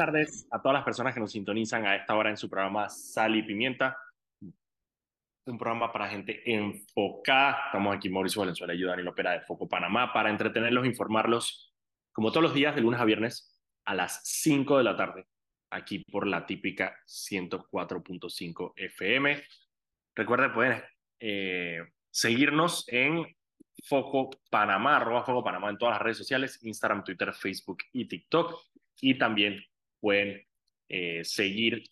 [0.00, 3.36] tardes a todas las personas que nos sintonizan a esta hora en su programa Sal
[3.36, 3.98] y Pimienta.
[5.44, 7.64] Un programa para gente enfocada.
[7.66, 11.74] Estamos aquí, Mauricio Valenzuela y Daniel Opera de Foco Panamá, para entretenerlos, informarlos,
[12.12, 15.26] como todos los días, de lunes a viernes, a las 5 de la tarde,
[15.70, 19.42] aquí por la típica 104.5 FM.
[20.16, 20.82] Recuerden, pueden
[21.18, 23.26] eh, seguirnos en
[23.84, 28.58] Foco Panamá, arroba Foco Panamá en todas las redes sociales, Instagram, Twitter, Facebook y TikTok.
[29.02, 29.62] Y también
[30.00, 30.46] pueden
[30.88, 31.84] eh, seguir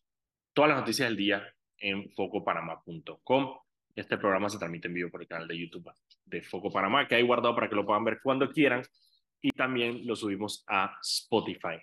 [0.53, 3.59] todas las noticias del día en focopanamá.com.
[3.95, 5.91] Este programa se transmite en vivo por el canal de YouTube
[6.25, 8.83] de Foco Panamá, que hay guardado para que lo puedan ver cuando quieran.
[9.41, 11.79] Y también lo subimos a Spotify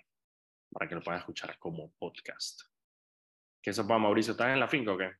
[0.70, 2.62] para que lo puedan escuchar como podcast.
[3.62, 4.32] ¿Qué eso para Mauricio?
[4.32, 5.10] ¿Estás en la finca o qué?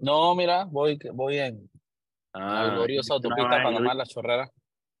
[0.00, 1.70] No, mira, voy, voy en
[2.34, 4.50] Ah, la gloriosa autopista Panamá, la chorrera.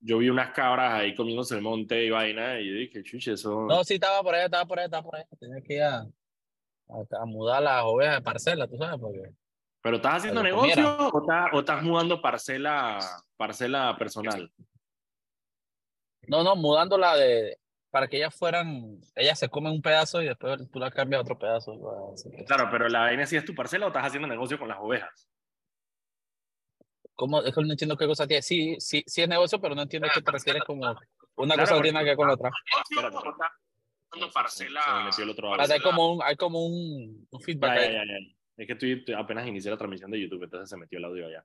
[0.04, 3.66] Yo vi unas cabras ahí comiéndose el monte y vaina y dije, chuche, eso...
[3.68, 5.28] No, sí, estaba por allá, estaba por allá, estaba por allá.
[5.38, 9.30] Tenía que ir a, a, a mudar las ovejas de parcela, tú sabes, porque...
[9.80, 12.98] ¿Pero estás haciendo negocio o estás, o estás mudando parcela,
[13.36, 14.52] parcela personal?
[16.26, 17.58] No, no, mudándola de...
[17.90, 18.98] Para que ellas fueran...
[19.14, 22.14] Ellas se comen un pedazo y después tú la cambias a otro pedazo.
[22.46, 25.28] Claro, pero la vaina sí es tu parcela o estás haciendo negocio con las ovejas.
[27.14, 27.42] ¿Cómo?
[27.42, 28.42] Es que no entiendo qué cosa tiene.
[28.42, 30.84] Sí, sí, sí es negocio, pero no entiendo a qué te refieres como...
[31.34, 32.50] Una Claro, cosa tiene que ver con la otra.
[32.90, 33.16] Espérate.
[34.32, 35.08] parcela...
[35.10, 35.54] Se el otro.
[35.60, 38.36] Hay como un, hay como un, un feedback Ya, ya, ya, ya.
[38.56, 41.44] Es que estoy, apenas inicié la transmisión de YouTube, entonces se metió el audio allá.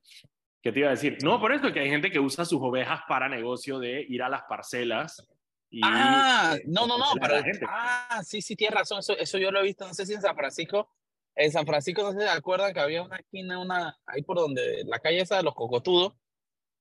[0.61, 1.17] ¿Qué te iba a decir?
[1.23, 4.29] No, por eso que hay gente que usa sus ovejas para negocio de ir a
[4.29, 5.25] las parcelas.
[5.69, 7.65] Y, Ah, no, no, no, la gente.
[7.67, 10.21] ah, sí, sí, tienes razón, eso, eso yo lo he visto, no sé si en
[10.21, 10.89] San Francisco,
[11.37, 14.37] en San Francisco no sé si se acuerdan que había una esquina, una, ahí por
[14.37, 16.13] donde, la calle esa de los cocotudos,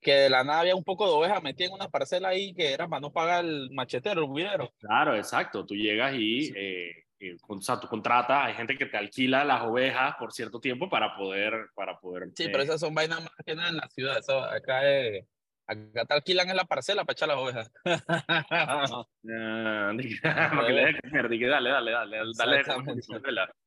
[0.01, 2.73] que de la nada había un poco de ovejas metidas en una parcela ahí que
[2.73, 4.71] era para no pagar el machetero, el.
[4.79, 5.67] Claro, exacto.
[5.67, 9.63] Tú llegas y, eh, eh, o sea, tú contratas, hay gente que te alquila las
[9.63, 12.31] ovejas por cierto tiempo para poder, para poder.
[12.35, 15.27] Sí, eh, pero esas son vainas más que nada en la ciudad, eso acá es,
[15.67, 17.71] acá te alquilan en la parcela para echar las ovejas.
[17.85, 19.05] ah,
[20.67, 23.66] que le dé comer, di que dale, dale, dale, dale, dale.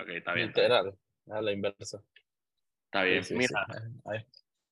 [0.00, 0.48] Ok, está bien.
[0.48, 0.94] Literal,
[1.30, 2.02] a la inversa.
[2.86, 3.22] Está bien.
[3.24, 4.26] Sí, sí, Mira, sí.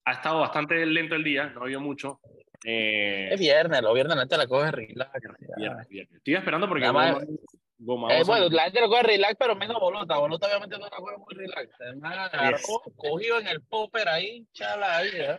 [0.07, 2.21] Ha estado bastante lento el día, no ha habido mucho.
[2.65, 5.13] Eh, Es viernes, los viernes la gente la coge relax.
[5.57, 6.17] viernes, viernes.
[6.17, 10.17] Estoy esperando porque Goma- Eh, bueno, la gente lo coge relax, pero menos bolota.
[10.19, 11.69] Bolota obviamente no la coge muy relax.
[11.81, 12.59] Además, agarró,
[12.97, 15.11] cogido en el popper ahí, chala ahí.
[15.13, 15.39] ¿eh?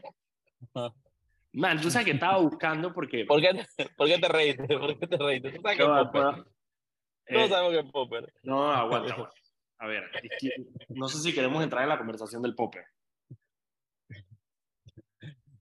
[1.53, 3.23] Man, tú sabes que estaba buscando porque.
[3.25, 3.66] ¿Por qué,
[3.96, 4.67] ¿Por qué te reíste?
[4.78, 5.52] ¿Por qué te reíste?
[5.53, 6.22] ¿Tú sabes que es No, popper?
[6.23, 6.46] no,
[7.28, 8.34] eh, sabemos que es popper.
[8.44, 9.35] no, aguanta, aguanta.
[9.77, 10.03] A ver,
[10.89, 12.85] no sé si queremos entrar en la conversación del popper.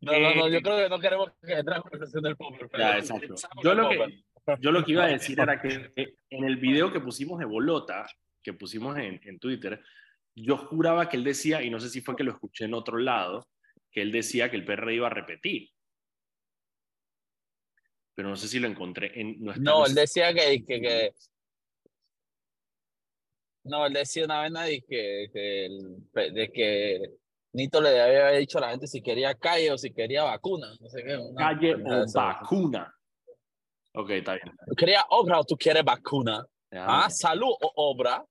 [0.00, 2.36] No, no, no, Eh, yo creo que no queremos que entre en la conversación del
[2.36, 2.68] popper.
[2.68, 3.34] pero Ya, exacto.
[3.62, 4.08] Yo lo, popper.
[4.10, 4.24] que,
[4.60, 7.46] yo lo que iba a decir era que eh, en el video que pusimos de
[7.46, 8.06] Bolota,
[8.42, 9.82] que pusimos en, en Twitter,
[10.36, 12.98] yo juraba que él decía, y no sé si fue que lo escuché en otro
[12.98, 13.48] lado,
[13.90, 15.70] que él decía que el PR iba a repetir.
[18.14, 19.62] Pero no sé si lo encontré en nuestra...
[19.64, 21.14] No, él decía que, que, que-
[23.64, 27.00] No, él decía una vez de que, que, el- de que
[27.54, 30.66] Nito le había dicho a la gente si quería calle o si quería vacuna.
[30.80, 31.18] No sé qué.
[31.36, 32.94] calle o vacuna.
[33.94, 34.50] Ok, está bien.
[34.76, 36.44] ¿Quería obra o tú quieres vacuna?
[36.70, 38.24] Déjame, Ah, salud o obra.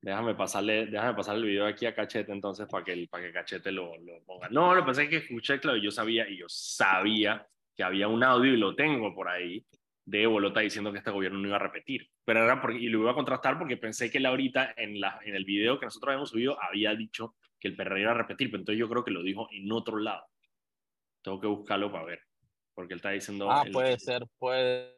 [0.00, 3.72] déjame pasarle, déjame pasarle el video aquí a Cachete entonces para que, para que Cachete
[3.72, 4.48] lo, lo ponga.
[4.48, 7.44] No, lo es que escuché, claro, yo sabía y yo sabía
[7.74, 9.64] que había un audio y lo tengo por ahí
[10.04, 12.08] de Bolota diciendo que este gobierno no iba a repetir.
[12.28, 15.18] Pero era porque, y lo iba a contrastar porque pensé que él ahorita en, la,
[15.24, 18.50] en el video que nosotros habíamos subido había dicho que el PR iba a repetir,
[18.50, 20.26] pero entonces yo creo que lo dijo en otro lado.
[21.22, 22.20] Tengo que buscarlo para ver,
[22.74, 23.50] porque él está diciendo...
[23.50, 24.94] Ah, él- puede ser, puede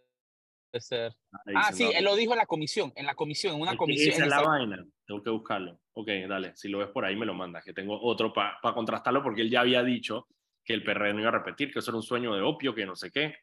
[0.81, 1.13] ser.
[1.55, 4.13] Ah, sí, él lo dijo en la comisión, en la comisión, en una comisión.
[4.13, 4.85] Esa es la vaina.
[5.07, 5.79] Tengo que buscarlo.
[5.93, 6.57] Ok, dale.
[6.57, 7.65] Si lo ves por ahí, me lo mandas.
[7.65, 10.27] Que tengo otro para contrastarlo porque él ya había dicho
[10.65, 12.85] que el PR no iba a repetir, que eso era un sueño de opio, que
[12.87, 13.37] no sé qué.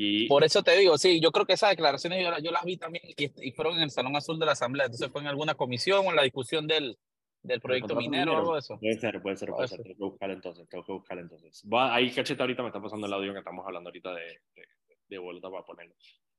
[0.00, 2.76] Y Por eso te digo, sí, yo creo que esas declaraciones yo, yo las vi
[2.76, 4.86] también y, y fueron en el Salón Azul de la Asamblea.
[4.86, 6.96] Entonces fue en alguna comisión o en la discusión del,
[7.42, 8.78] del proyecto minero o algo de eso.
[8.78, 9.82] puede ser, puede ser, puede ser.
[9.82, 10.68] Tengo que buscar entonces.
[10.68, 11.64] Tengo que buscar entonces.
[11.72, 14.22] Va, ahí cacheta ahorita me está pasando el audio que estamos hablando ahorita de,
[14.54, 14.62] de,
[15.08, 15.96] de vuelta para ponerlo.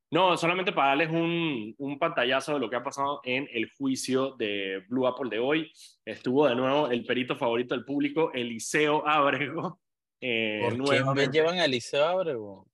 [0.09, 4.37] No, solamente para darles un, un pantallazo de lo que ha pasado en el juicio
[4.37, 5.69] de Blue Apple de hoy.
[6.05, 9.81] Estuvo de nuevo el perito favorito del público, Eliseo Ábrego.
[10.21, 12.68] eh, ¿Por qué me llevan a Eliseo Abrego?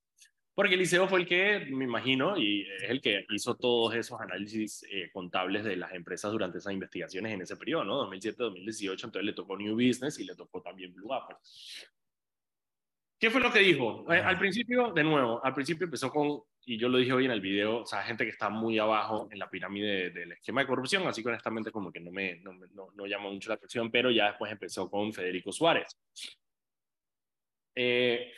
[0.55, 4.85] Porque Eliseo fue el que, me imagino, y es el que hizo todos esos análisis
[4.89, 8.09] eh, contables de las empresas durante esas investigaciones en ese periodo, ¿no?
[8.09, 11.35] 2007-2018, entonces le tocó New Business y le tocó también Blue Apple.
[13.19, 14.05] ¿Qué fue lo que dijo?
[14.13, 17.31] Eh, al principio, de nuevo, al principio empezó con y yo lo dije hoy en
[17.31, 20.67] el video, o sea, gente que está muy abajo en la pirámide del esquema de
[20.67, 23.91] corrupción, así que honestamente como que no me no, no, no llama mucho la atención,
[23.91, 25.95] pero ya después empezó con Federico Suárez.
[27.75, 28.31] Eh,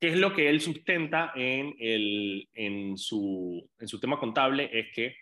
[0.00, 4.70] ¿Qué es lo que él sustenta en, el, en, su, en su tema contable?
[4.72, 5.14] Es que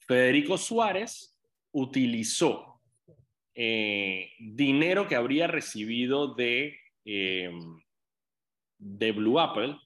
[0.00, 1.38] Federico Suárez
[1.70, 2.82] utilizó
[3.54, 7.52] eh, dinero que habría recibido de, eh,
[8.78, 9.76] de Blue Apple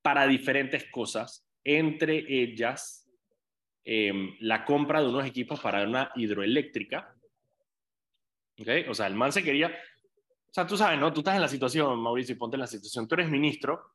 [0.00, 3.10] para diferentes cosas, entre ellas
[3.84, 7.16] eh, la compra de unos equipos para una hidroeléctrica.
[8.60, 8.84] ¿Okay?
[8.88, 9.76] O sea, el man se quería...
[10.50, 11.12] O sea, tú sabes, ¿no?
[11.12, 13.06] Tú estás en la situación, Mauricio, y ponte en la situación.
[13.06, 13.92] Tú eres ministro,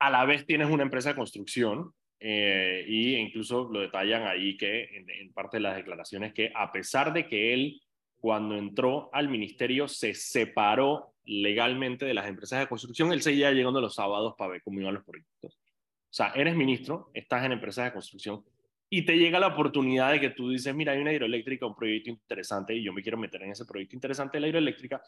[0.00, 4.84] a la vez tienes una empresa de construcción, eh, y incluso lo detallan ahí que
[4.96, 7.80] en, en, parte de las declaraciones que a pesar de que él
[8.18, 13.80] cuando entró al ministerio se separó legalmente de las empresas de construcción, él seguía llegando
[13.80, 15.54] los sábados para ver cómo iban los proyectos.
[15.54, 18.44] O sea, eres ministro, estás en empresas de construcción
[18.90, 22.10] y te llega la oportunidad de que tú dices, mira, hay una hidroeléctrica, un proyecto
[22.10, 25.02] interesante y yo me quiero meter en ese proyecto interesante de la hidroeléctrica,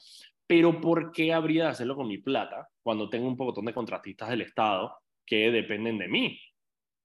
[0.47, 4.29] pero ¿por qué habría de hacerlo con mi plata cuando tengo un montón de contratistas
[4.29, 4.95] del Estado
[5.25, 6.41] que dependen de mí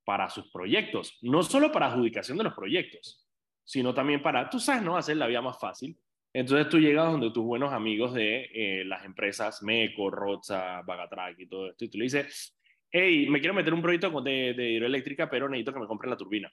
[0.03, 1.17] para sus proyectos?
[1.21, 3.25] No solo para adjudicación de los proyectos,
[3.63, 4.97] sino también para, tú sabes, ¿no?
[4.97, 5.97] Hacer la vida más fácil
[6.35, 11.47] entonces tú llegas donde tus buenos amigos de eh, las empresas Meco, Roza, Bagatrack y
[11.47, 12.53] todo esto, y tú le dices,
[12.91, 16.17] hey, me quiero meter un proyecto de, de hidroeléctrica, pero necesito que me compren la
[16.17, 16.51] turbina.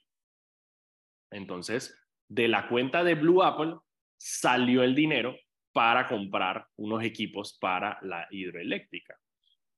[1.33, 1.97] Entonces,
[2.27, 3.75] de la cuenta de Blue Apple
[4.17, 5.35] salió el dinero
[5.71, 9.17] para comprar unos equipos para la hidroeléctrica.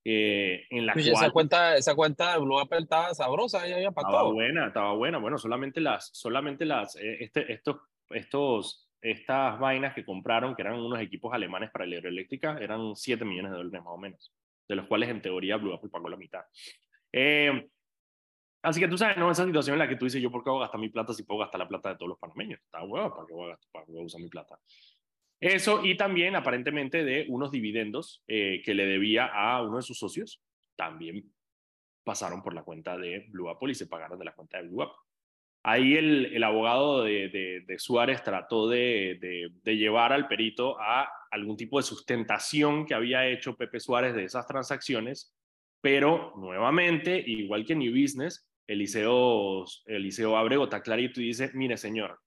[0.07, 3.87] Eh, en la cual, esa cuenta esa cuenta de Blue Apple estaba sabrosa ya había
[3.87, 7.77] estaba buena estaba buena bueno solamente las solamente las eh, este, estos
[8.11, 13.23] estos estas vainas que compraron, que eran unos equipos alemanes para la hidroeléctrica, eran 7
[13.23, 14.33] millones de dólares más o menos,
[14.67, 16.41] de los cuales en teoría Blue Apple pagó la mitad.
[17.11, 17.67] Eh,
[18.65, 19.31] así que tú sabes, ¿no?
[19.31, 21.13] Esa situación en la que tú dices, yo por qué voy a gastar mi plata
[21.13, 22.59] si puedo gastar la plata de todos los panameños.
[22.59, 24.59] Está huevo, ¿para qué voy a, gastar, para voy a usar mi plata?
[25.39, 29.99] Eso y también aparentemente de unos dividendos eh, que le debía a uno de sus
[29.99, 30.41] socios,
[30.75, 31.31] también
[32.03, 34.83] pasaron por la cuenta de Blue Apple y se pagaron de la cuenta de Blue
[34.83, 34.97] Apple.
[35.63, 41.57] Ahí el, el abogado de, de, Suárez trató de, de, llevar al perito a algún
[41.57, 45.35] tipo de sustentación que había hecho Pepe Suárez de esas transacciones,
[45.81, 52.19] pero nuevamente, igual que New Business, Eliseo, Eliseo Abrego está clarito y dice, mire señor,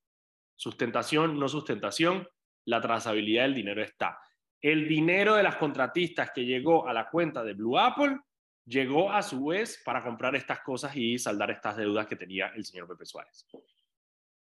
[0.55, 2.29] sustentación, no sustentación,
[2.65, 4.19] la trazabilidad del dinero está.
[4.61, 8.19] El dinero de las contratistas que llegó a la cuenta de Blue Apple
[8.67, 12.65] llegó a su vez para comprar estas cosas y saldar estas deudas que tenía el
[12.65, 13.47] señor Pepe Suárez.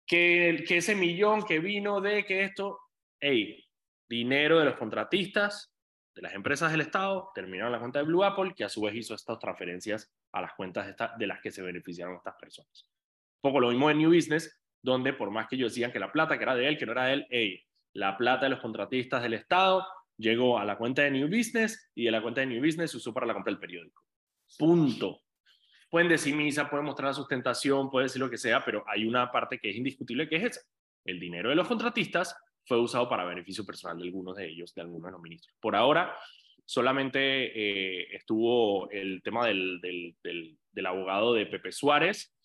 [0.07, 2.81] Que, ese millón que vino de que esto,
[3.21, 3.65] hey,
[4.09, 5.73] dinero de los contratistas,
[6.19, 8.81] de las empresas del Estado, terminó en la cuenta de Blue Apple, que a su
[8.81, 12.91] vez hizo estas transferencias a las cuentas de, de las que se beneficiaron estas personas.
[13.37, 16.11] Un poco lo mismo en New Business, donde por más que ellos decían que la
[16.11, 18.59] plata que era de él, que no era de él, hey, la plata de los
[18.59, 19.87] contratistas del Estado
[20.17, 22.97] llegó a la cuenta de New Business y de la cuenta de New Business se
[22.97, 24.03] usó para la compra del periódico.
[24.59, 25.21] Punto.
[25.89, 29.31] Pueden decir misa, pueden mostrar la sustentación, pueden decir lo que sea, pero hay una
[29.31, 30.61] parte que es indiscutible que es esa.
[31.05, 32.37] El dinero de los contratistas
[32.69, 35.57] fue usado para beneficio personal de algunos de ellos, de algunos de los ministros.
[35.59, 36.15] Por ahora,
[36.67, 42.37] solamente eh, estuvo el tema del, del, del, abogado de Pepe Suárez,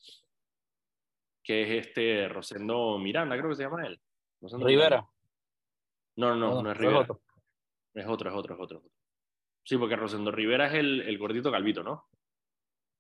[1.44, 4.00] que es este Rosendo Miranda, creo que se llama él.
[4.62, 5.06] Rivera.
[6.16, 7.02] No, no, no, no, es Rivera.
[7.02, 7.22] Es otro.
[7.94, 8.84] es otro, es otro, es otro.
[9.66, 12.08] Sí, porque Rosendo Rivera es el, el gordito calvito, ¿no?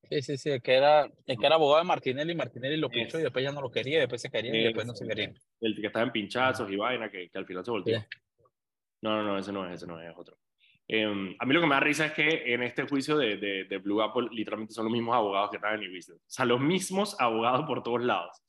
[0.09, 3.23] Sí, sí, sí, que era, el que era abogado de Martinelli, Martinelli lo pinchó y
[3.23, 5.33] después ya no lo quería, después se quería y después no se quería.
[5.61, 8.05] El que estaba en pinchazos y vaina, que, que al final se volteó.
[9.01, 10.37] No, no, no, ese no es, ese no es, es otro.
[10.87, 13.63] Eh, a mí lo que me da risa es que en este juicio de, de,
[13.63, 16.21] de, Blue Apple literalmente son los mismos abogados que estaban en Business.
[16.21, 18.43] O sea, los mismos abogados por todos lados.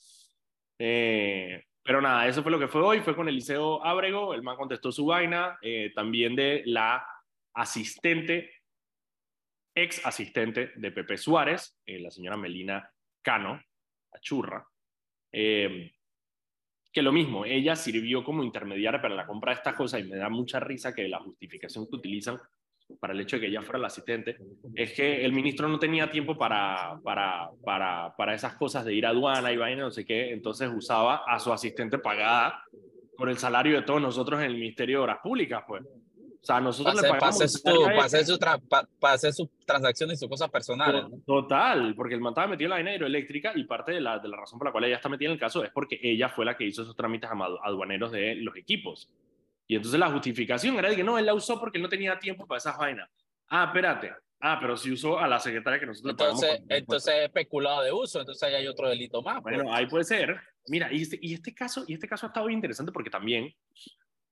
[0.78, 3.00] Eh, pero nada, eso fue lo que fue hoy.
[3.00, 4.34] Fue con Eliseo Ábrego.
[4.34, 5.58] El man contestó su vaina.
[5.62, 7.06] Eh, también de la
[7.54, 8.50] asistente,
[9.75, 12.88] ex asistente de Pepe Suárez, eh, la señora Melina
[13.23, 13.61] Cano,
[14.12, 14.66] la churra,
[15.33, 15.93] eh,
[16.93, 20.16] que lo mismo, ella sirvió como intermediaria para la compra de estas cosas y me
[20.16, 22.40] da mucha risa que la justificación que utilizan
[23.00, 24.37] para el hecho de que ella fuera la asistente,
[24.75, 29.07] es que el ministro no tenía tiempo para, para, para, para esas cosas de ir
[29.07, 32.62] a aduana y vaina, no sé qué, entonces usaba a su asistente pagada
[33.16, 35.83] por el salario de todos nosotros en el Ministerio de Obras Públicas, pues.
[36.44, 37.20] O sea, nosotros le pagamos.
[37.20, 38.38] Para hacer, su,
[39.00, 41.04] hacer sus transacciones y sus cosas personales.
[41.24, 44.28] Total, porque el man estaba metido en la vaina hidroeléctrica y parte de la, de
[44.28, 46.44] la razón por la cual ella está metida en el caso es porque ella fue
[46.44, 47.30] la que hizo esos trámites
[47.62, 49.10] aduaneros de los equipos.
[49.66, 52.18] Y entonces la justificación era de que no, él la usó porque él no tenía
[52.18, 53.08] tiempo para esas vainas.
[53.48, 54.12] Ah, espérate,
[54.46, 58.42] Ah, pero si usó a la secretaria que nosotros Entonces, entonces especulado de uso, entonces
[58.42, 59.40] ahí hay otro delito más.
[59.40, 59.74] Bueno, pues.
[59.74, 60.38] ahí puede ser.
[60.66, 63.54] Mira, y este, y este caso, y este caso ha estado bien interesante porque también,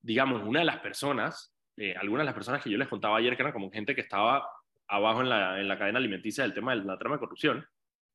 [0.02, 3.36] digamos, una de las personas, eh, algunas de las personas que yo les contaba ayer,
[3.36, 4.46] que eran como gente que estaba
[4.88, 7.66] abajo en la, en la cadena alimenticia del tema de la trama de corrupción,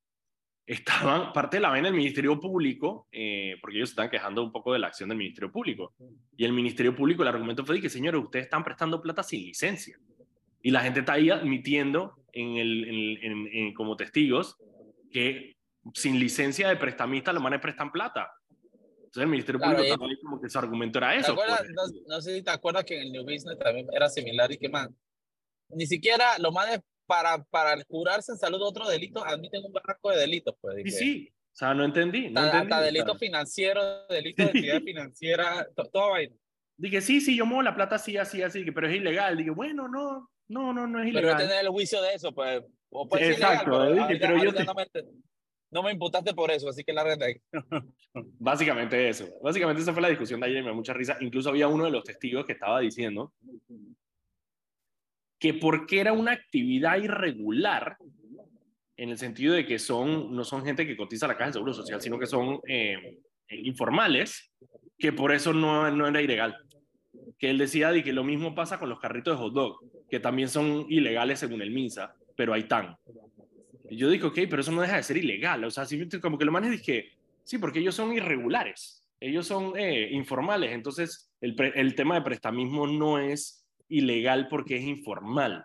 [0.66, 4.72] estaban parte de la vaina del Ministerio Público, eh, porque ellos están quejando un poco
[4.72, 5.94] de la acción del Ministerio Público.
[6.36, 9.40] Y el Ministerio Público, el argumento fue de que, señores, ustedes están prestando plata sin
[9.40, 9.98] licencia.
[10.62, 14.58] Y la gente está ahí admitiendo en el, en, en, como testigos
[15.10, 15.56] que
[15.94, 18.30] sin licencia de prestamista los manes prestan plata.
[19.08, 21.32] Entonces el Ministerio Claro, Público también como que su argumento era ¿Te eso.
[21.32, 21.58] acuerdas?
[21.60, 21.70] pues.
[21.70, 21.82] No,
[22.16, 24.68] no sé si te acuerdas que en el New Business también era similar y que
[24.68, 24.94] man,
[25.70, 30.10] ni siquiera los manes para, para curarse en salud de otros delitos admiten un barraco
[30.10, 30.54] de delitos.
[30.60, 31.28] Pues, de Sí, que sí.
[31.32, 32.28] O sea, no entendí.
[32.30, 32.58] No hasta, entendí.
[32.58, 36.36] hasta o sea, delitos financieros, delitos de actividad financiera, to- todo vaina.
[36.76, 39.36] Dije, sí, sí, yo muevo la plata así, así, así, pero es ilegal.
[39.38, 41.32] Dije, bueno, no, no, no, no es Pero ilegal.
[41.32, 42.62] no tener el juicio de eso, pues.
[42.90, 44.86] O puede Sí, ser ilegal, exacto, pero dije, ahorita- pero yo te- no, me,
[45.70, 47.18] no me imputaste por eso, así que la red.
[48.38, 49.28] Básicamente eso.
[49.42, 51.16] Básicamente esa fue la discusión de ayer y me da mucha risa.
[51.20, 53.32] Incluso había uno de los testigos que estaba diciendo
[55.38, 57.96] que porque era una actividad irregular,
[58.96, 61.72] en el sentido de que son, no son gente que cotiza la caja del Seguro
[61.72, 64.52] Social, sino que son eh, informales,
[64.98, 66.56] que por eso no, no era ilegal.
[67.38, 69.78] Que él decía de que lo mismo pasa con los carritos de hot dog,
[70.10, 72.96] que también son ilegales según el MINSA, pero ahí están.
[73.90, 75.64] Y yo digo, ok, pero eso no deja de ser ilegal.
[75.64, 75.84] O sea,
[76.20, 77.12] como que lo manes dije,
[77.44, 83.18] sí, porque ellos son irregulares, ellos son eh, informales, entonces el, tema de prestamismo no
[83.18, 85.64] es ilegal porque es informal.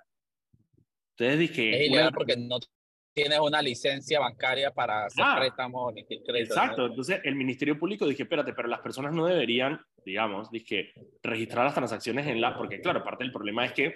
[1.18, 2.60] Entonces dije, Es ilegal una- porque no
[3.14, 6.36] tienes una licencia bancaria para hacer Ah, préstamos ni crédito.
[6.36, 11.66] Exacto, entonces el Ministerio Público dije, espérate, pero las personas no deberían, digamos, dije, registrar
[11.66, 13.94] las transacciones en la, porque claro, parte del problema es que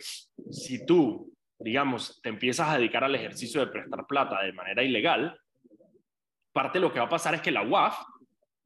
[0.51, 5.39] si tú, digamos, te empiezas a dedicar al ejercicio de prestar plata de manera ilegal,
[6.53, 7.97] parte de lo que va a pasar es que la UAF,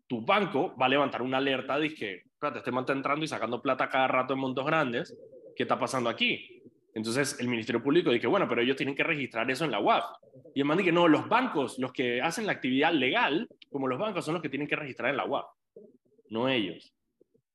[0.07, 3.27] tu banco, va a levantar una alerta de que, espérate, este man está entrando y
[3.27, 5.17] sacando plata cada rato en montos grandes,
[5.55, 6.61] ¿qué está pasando aquí?
[6.93, 10.05] Entonces el Ministerio Público dice, bueno, pero ellos tienen que registrar eso en la UAF.
[10.53, 13.97] Y el man dice, no, los bancos, los que hacen la actividad legal, como los
[13.97, 15.45] bancos, son los que tienen que registrar en la UAF,
[16.29, 16.93] no ellos.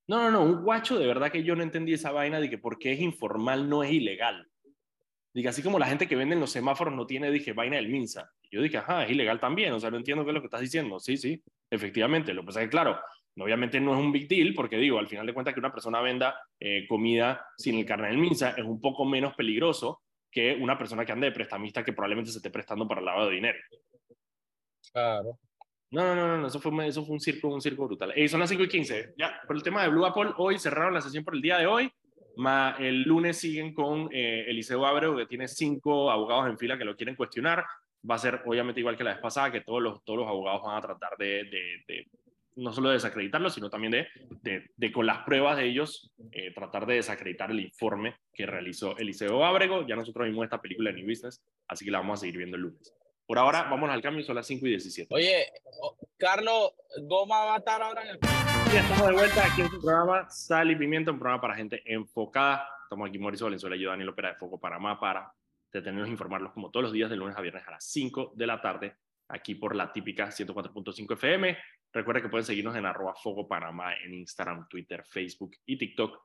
[0.07, 2.57] No, no, no, un guacho de verdad que yo no entendí esa vaina de que
[2.57, 4.46] porque es informal no es ilegal.
[5.33, 7.89] Diga, así como la gente que vende en los semáforos no tiene, dije, vaina del
[7.89, 8.31] MINSA.
[8.43, 10.47] Y yo dije, ajá, es ilegal también, o sea, no entiendo qué es lo que
[10.47, 10.99] estás diciendo.
[10.99, 12.33] Sí, sí, efectivamente.
[12.33, 12.99] Lo que pasa es que, claro,
[13.37, 16.01] obviamente no es un big deal, porque digo, al final de cuentas que una persona
[16.01, 20.77] venda eh, comida sin el carnet del MINSA es un poco menos peligroso que una
[20.77, 23.59] persona que ande de prestamista que probablemente se esté prestando para el lavado de dinero.
[24.91, 25.39] Claro.
[25.89, 28.11] No, no, no, no, eso fue, eso fue un circo, un circo brutal.
[28.15, 29.13] Ey, son las 5 y 15.
[29.17, 31.65] Ya, por el tema de Blue Apple, hoy cerraron la sesión por el día de
[31.65, 31.89] hoy.
[32.37, 36.85] Ma, el lunes siguen con eh, Eliseo Abreu, que tiene cinco abogados en fila que
[36.85, 37.65] lo quieren cuestionar.
[38.09, 40.61] Va a ser, obviamente, igual que la vez pasada, que todos los, todos los abogados
[40.63, 42.07] van a tratar de, de, de
[42.57, 44.07] no solo de desacreditarlo, sino también de,
[44.41, 48.97] de, de con las pruebas de ellos, eh, tratar de desacreditar el informe que realizó
[48.97, 49.85] Eliseo Abrego.
[49.87, 52.55] Ya nosotros vimos esta película en New Business, así que la vamos a seguir viendo
[52.55, 52.93] el lunes.
[53.27, 55.13] Por ahora, vamos al cambio, son las 5 y 17.
[55.13, 55.45] Oye,
[56.17, 58.56] Carlos Goma va a estar ahora en el.
[58.73, 62.67] Estamos de vuelta aquí en su programa Sal y Pimienta, un programa para gente enfocada.
[62.83, 65.31] Estamos aquí Mauricio Valenzuela y yo, Daniel Opera de Foco Panamá, para
[65.71, 68.45] detenernos e informarlos como todos los días de lunes a viernes a las 5 de
[68.45, 68.97] la tarde,
[69.29, 71.57] aquí por la típica 104.5 FM.
[71.93, 76.19] Recuerda que pueden seguirnos en arroba Foco Panamá en Instagram, Twitter, Facebook y TikTok.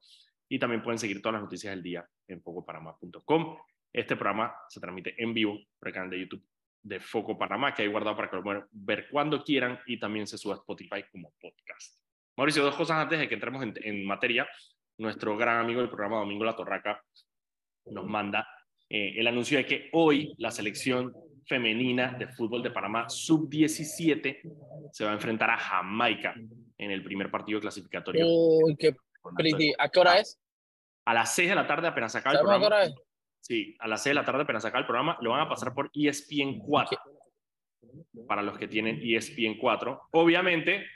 [0.49, 3.57] Y también pueden seguir todas las noticias del día en focopanamá.com.
[3.93, 6.45] Este programa se transmite en vivo por el canal de YouTube
[6.83, 10.27] de Foco Panamá, que hay guardado para que lo puedan ver cuando quieran y también
[10.27, 12.02] se suba a Spotify como podcast.
[12.37, 14.49] Mauricio, dos cosas antes de que entremos en, en materia.
[14.99, 17.03] Nuestro gran amigo del programa Domingo La Torraca
[17.87, 18.47] nos manda
[18.89, 21.13] eh, el anuncio de que hoy la selección
[21.47, 24.41] femenina de fútbol de Panamá sub-17
[24.93, 26.35] se va a enfrentar a Jamaica
[26.79, 28.25] en el primer partido clasificatorio.
[28.27, 28.95] Uy, qué
[29.37, 29.73] pretty.
[29.79, 30.39] ¿A qué hora es?
[31.05, 32.83] A las 6 de la tarde apenas acaba el ¿Sabes a qué programa.
[32.83, 32.95] hora es?
[33.41, 35.19] Sí, a las 6 de la tarde apenas acaba el programa.
[35.21, 36.99] Lo van a pasar por ESPN 4.
[38.29, 40.09] Para los que tienen ESPN 4.
[40.13, 40.87] Obviamente,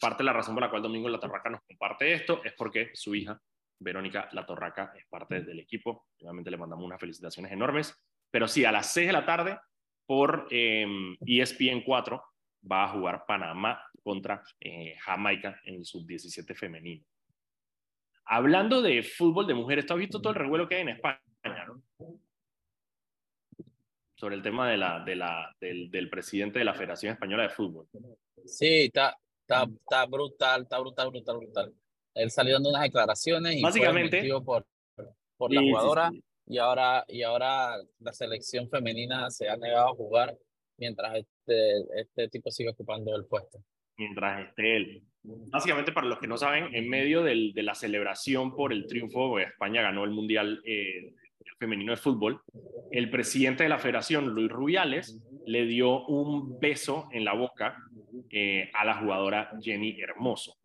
[0.00, 2.90] parte de la razón por la cual Domingo La Torraca nos comparte esto es porque
[2.94, 3.40] su hija,
[3.78, 6.06] Verónica La Torraca, es parte del equipo.
[6.20, 7.94] Obviamente le mandamos unas felicitaciones enormes.
[8.30, 9.58] Pero sí, a las 6 de la tarde
[10.06, 12.24] por ESPN 4
[12.70, 17.04] va a jugar Panamá contra eh, Jamaica en el sub-17 femenino.
[18.24, 21.20] Hablando de fútbol de mujeres, ¿tú has visto todo el revuelo que hay en España?
[21.66, 21.82] ¿no?
[24.14, 27.86] Sobre el tema del, del presidente de la Federación Española de Fútbol.
[28.44, 29.16] Sí, está,
[29.58, 31.74] está, está brutal, está brutal, brutal, brutal.
[32.14, 34.66] Él salió dando unas declaraciones y Básicamente- fue por,
[35.36, 36.10] por la Sí, sí, jugadora.
[36.10, 36.22] sí.
[36.46, 40.36] y ahora, y ahora la selección femenina se ha negado a jugar
[40.76, 43.58] mientras este, este tipo sigue ocupando el puesto.
[43.96, 45.02] Mientras esté él.
[45.22, 49.38] Básicamente, para los que no saben, en medio del, de la celebración por el triunfo,
[49.38, 51.14] España ganó el Mundial eh,
[51.58, 52.40] Femenino de Fútbol,
[52.90, 57.76] el presidente de la federación, Luis Rubiales, le dio un beso en la boca
[58.30, 60.56] eh, a la jugadora Jenny Hermoso.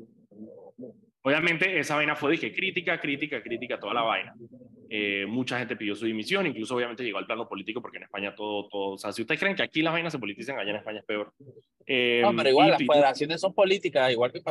[1.21, 4.35] Obviamente esa vaina fue, dije, crítica, crítica, crítica, toda la vaina.
[4.89, 8.35] Eh, mucha gente pidió su dimisión, incluso obviamente llegó al plano político porque en España
[8.35, 10.75] todo, todo, o sea, si ustedes creen que aquí las vainas se politizan, allá en
[10.77, 11.33] España es peor.
[11.87, 14.41] Eh, no, pero igual las federaciones son políticas, igual que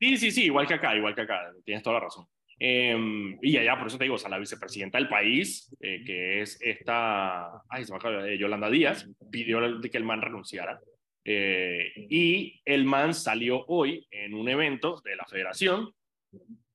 [0.00, 2.26] Sí, sí, sí, igual que acá, igual que acá, tienes toda la razón.
[2.58, 6.40] Eh, y allá, por eso te digo, o sea, la vicepresidenta del país, eh, que
[6.42, 10.80] es esta, ay, se me acaba, Yolanda Díaz, pidió que el man renunciara.
[11.26, 15.90] y el man salió hoy en un evento de la federación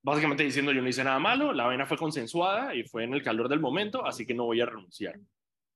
[0.02, 3.24] básicamente diciendo yo no hice nada malo, la vaina fue consensuada y fue en el
[3.24, 5.16] calor del momento, así que no voy a renunciar.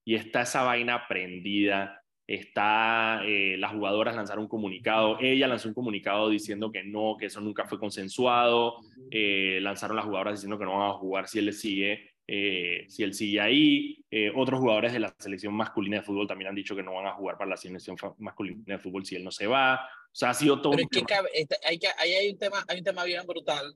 [0.05, 2.02] Y está esa vaina prendida,
[2.35, 7.27] está, eh, las jugadoras lanzaron un comunicado, ella lanzó un comunicado diciendo que no, que
[7.27, 8.77] eso nunca fue consensuado,
[9.11, 12.09] eh, lanzaron las jugadoras diciendo que no van a jugar si él sigue.
[12.25, 16.55] Eh, si él sigue ahí, otros jugadores de la selección masculina de fútbol también han
[16.55, 19.31] dicho que no van a jugar para la selección masculina de fútbol si él no
[19.31, 19.75] se va.
[19.83, 20.71] O sea, ha sido todo.
[20.71, 23.75] Pero es que este, hay, que, hay, un tema, hay un tema bien brutal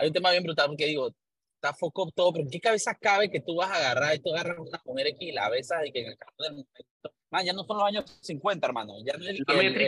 [0.00, 1.10] hay un tema bien brutal porque digo,
[1.56, 4.34] está foco todo, pero ¿en qué cabeza cabe que tú vas a agarrar y tú
[4.34, 7.12] agarras a una mujer aquí y la besas y que en el campo del momento,
[7.30, 9.78] man, ya no son los años 50, hermano, ya no es el, el, el,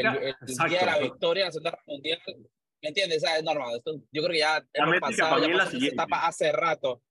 [0.68, 2.20] día de la victoria de la Segunda Mundial,
[2.82, 3.22] ¿me entiendes?
[3.22, 6.26] O sea, es normal, esto, yo creo que ya hemos pasado, ya pasó esa etapa
[6.26, 7.02] hace rato.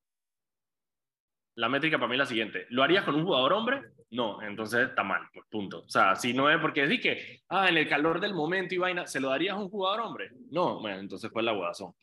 [1.55, 3.81] La métrica para mí es la siguiente, ¿lo harías con un jugador hombre?
[4.11, 5.83] No, entonces está mal, pues punto.
[5.85, 8.77] O sea, si no es porque es que, ah, en el calor del momento y
[8.77, 10.31] vaina, ¿se lo darías a un jugador hombre?
[10.49, 11.93] No, bueno, entonces fue la guadazón.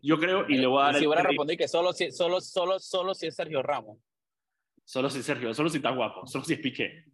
[0.00, 0.94] Yo creo, y le voy a dar.
[0.96, 3.98] si hubiera respondido que solo si, solo, solo, solo si es Sergio Ramos.
[4.84, 7.04] Solo si es Sergio, solo si está guapo, solo si es Piqué.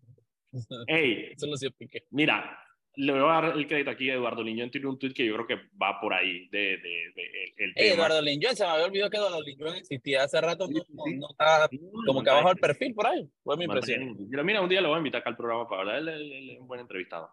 [0.87, 2.04] Ey, solo si es Piqué.
[2.11, 2.59] Mira,
[2.97, 4.71] le voy a dar el crédito aquí a Eduardo Liñón.
[4.71, 6.49] Tiene un tweet que yo creo que va por ahí.
[6.49, 10.69] De, de, el, Eduardo Liñón, se me había olvidado que Eduardo Liñón existía hace rato.
[10.69, 11.69] No, estaba
[12.06, 13.28] como que abajo el perfil por ahí.
[13.43, 14.17] Fue mi impresión.
[14.28, 15.99] mira, un día lo voy a invitar acá al programa para hablar.
[15.99, 17.30] Él es un buen entrevistado.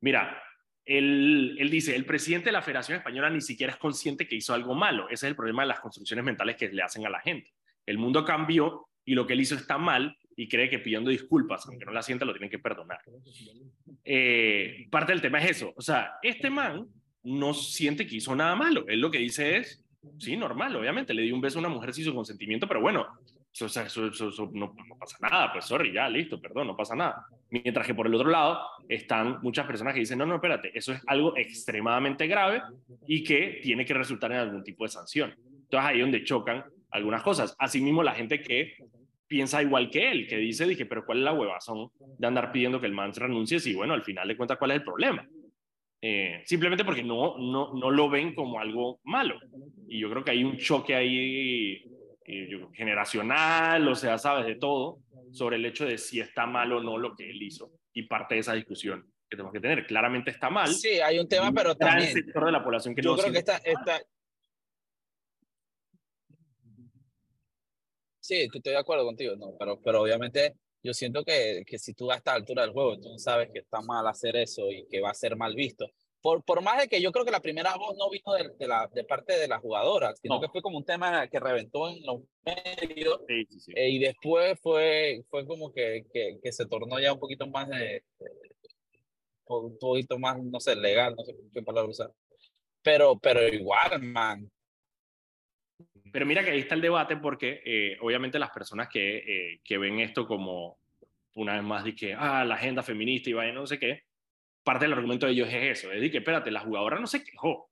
[0.00, 0.42] Mira,
[0.84, 4.52] él, él, dice, el presidente de la Federación Española ni siquiera es consciente que hizo
[4.52, 5.04] algo malo.
[5.06, 7.52] Ese es el problema de las construcciones mentales que le hacen a la gente.
[7.86, 11.66] El mundo cambió y lo que él hizo está mal y cree que pidiendo disculpas,
[11.66, 13.00] aunque no la sienta, lo tienen que perdonar.
[14.04, 15.72] Eh, parte del tema es eso.
[15.76, 16.86] O sea, este man
[17.22, 18.84] no siente que hizo nada malo.
[18.88, 19.84] Él lo que dice es,
[20.18, 23.06] sí, normal, obviamente, le dio un beso a una mujer sin su consentimiento, pero bueno,
[23.52, 27.26] eso, eso, no, no, pasa nada, pues sorry, ya, listo, perdón, no pasa nada.
[27.50, 30.92] Mientras que por el otro lado están muchas personas que dicen, no, no, espérate, eso
[30.92, 32.62] es algo extremadamente grave
[33.06, 35.34] y que tiene que resultar en algún tipo de sanción.
[35.36, 37.54] Entonces ahí es donde chocan algunas cosas.
[37.58, 38.76] Asimismo, la gente que
[39.32, 42.78] piensa igual que él, que dice, dije, pero ¿cuál es la huevazón de andar pidiendo
[42.78, 43.60] que el man se renuncie?
[43.60, 45.26] Si, bueno, al final de cuentas, ¿cuál es el problema?
[46.02, 49.40] Eh, simplemente porque no, no, no lo ven como algo malo.
[49.88, 51.82] Y yo creo que hay un choque ahí
[52.26, 54.98] eh, generacional, o sea, sabes de todo,
[55.30, 57.72] sobre el hecho de si está mal o no lo que él hizo.
[57.94, 59.86] Y parte de esa discusión que tenemos que tener.
[59.86, 60.68] Claramente está mal.
[60.68, 62.12] Sí, hay un tema, pero también...
[62.12, 63.98] sector de la población que yo creo que está, está,
[68.22, 72.10] Sí, estoy de acuerdo contigo, no, pero, pero obviamente yo siento que, que si tú
[72.12, 75.10] a esta altura del juego, tú sabes que está mal hacer eso y que va
[75.10, 75.86] a ser mal visto.
[76.20, 78.68] Por, por más de que yo creo que la primera voz no vino de, de
[78.68, 82.00] la, de parte de la jugadora, sino que fue como un tema que reventó en
[82.06, 87.18] los medios eh, y después fue, fue como que, que, que, se tornó ya un
[87.18, 88.04] poquito más de,
[89.48, 92.12] un poquito más, no sé, legal, no sé qué palabra usar.
[92.82, 94.48] Pero, pero igual, man,
[96.12, 99.78] pero mira que ahí está el debate porque eh, obviamente las personas que, eh, que
[99.78, 100.78] ven esto como
[101.34, 104.04] una vez más de que, ah, la agenda feminista y vaya no sé qué,
[104.62, 107.24] parte del argumento de ellos es eso, es decir, que espérate, la jugadora no se
[107.24, 107.70] quejó.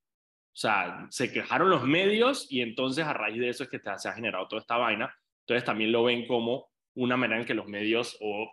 [0.53, 4.09] O sea, se quejaron los medios y entonces a raíz de eso es que se
[4.09, 5.15] ha generado toda esta vaina.
[5.43, 8.51] Entonces también lo ven como una manera en que los medios o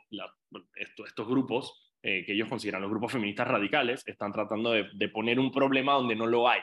[0.76, 5.10] estos, estos, grupos, eh, que ellos consideran los grupos feministas radicales, están tratando de, de
[5.10, 6.62] poner un problema donde no lo hay.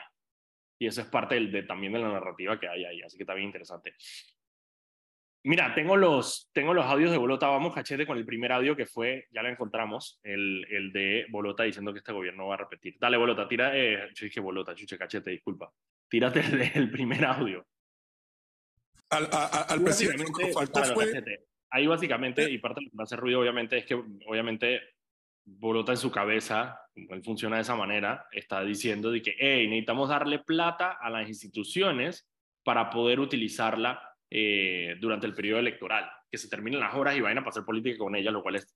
[0.77, 3.23] Y eso es parte del, de, también de la narrativa que hay ahí, así que
[3.23, 3.95] está bien interesante.
[5.45, 7.47] Mira, tengo los, tengo los audios de Bolota.
[7.47, 11.61] Vamos, cachete, con el primer audio que fue, ya lo encontramos, el, el de Bolota
[11.61, 12.95] diciendo que este gobierno va a repetir.
[12.99, 13.77] Dale, Bolota, tira.
[13.77, 15.71] Eh, yo dije Bolota, chuche, cachete, disculpa.
[16.09, 16.41] Tírate
[16.73, 17.63] el, primer audio.
[19.11, 21.23] Al, al presidente faltó fue...
[21.69, 24.94] Ahí básicamente, y parte de lo que hace ruido, obviamente, es que obviamente
[25.45, 30.09] Bolota en su cabeza, él funciona de esa manera, está diciendo de que hey, necesitamos
[30.09, 32.27] darle plata a las instituciones
[32.63, 37.37] para poder utilizarla eh, durante el periodo electoral, que se terminen las horas y vayan
[37.37, 38.75] a pasar política con ellas, lo cual es,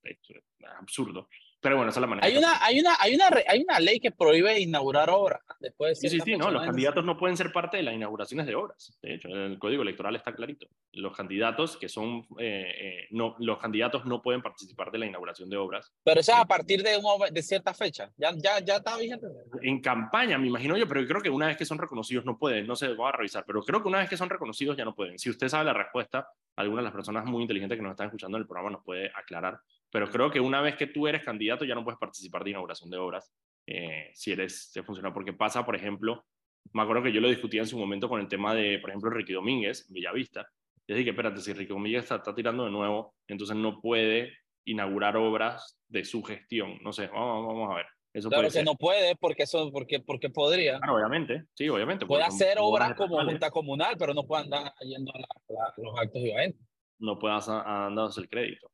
[0.78, 1.28] absurdo.
[1.60, 2.26] Pero bueno, esa es la manera.
[2.26, 6.08] Hay una, hay, una, hay, una, hay una ley que prohíbe inaugurar obras después Sí,
[6.08, 8.96] sí, sí, no, los candidatos no pueden ser parte de las inauguraciones de obras.
[9.02, 10.66] De hecho, el código electoral está clarito.
[10.92, 15.50] Los candidatos que son, eh, eh, no, los candidatos no pueden participar de la inauguración
[15.50, 15.92] de obras.
[16.02, 16.98] Pero eso es a partir de,
[17.30, 18.10] de cierta fecha.
[18.16, 19.26] Ya, ya, ya está vigente.
[19.62, 22.66] En campaña, me imagino yo, pero creo que una vez que son reconocidos no pueden,
[22.66, 24.94] no se va a revisar, pero creo que una vez que son reconocidos ya no
[24.94, 25.18] pueden.
[25.18, 28.36] Si usted sabe la respuesta, alguna de las personas muy inteligentes que nos están escuchando
[28.36, 31.64] en el programa nos puede aclarar pero creo que una vez que tú eres candidato
[31.64, 33.32] ya no puedes participar de inauguración de obras
[33.66, 36.24] eh, si eres si funciona porque pasa por ejemplo
[36.72, 39.10] me acuerdo que yo lo discutía en su momento con el tema de por ejemplo
[39.10, 40.46] Ricky Domínguez Villavista
[40.86, 44.32] yo dije espérate si Ricky Domínguez está, está, tirando de nuevo entonces no puede
[44.64, 47.86] inaugurar obras de su gestión no sé vamos, vamos a ver.
[48.12, 50.78] Eso claro que no puede porque eso porque porque podría.
[50.78, 55.12] Claro obviamente sí obviamente puede hacer obras como junta comunal pero no puede andar yendo
[55.14, 56.66] a, los actos y eventos.
[56.98, 58.69] No puede andar el crédito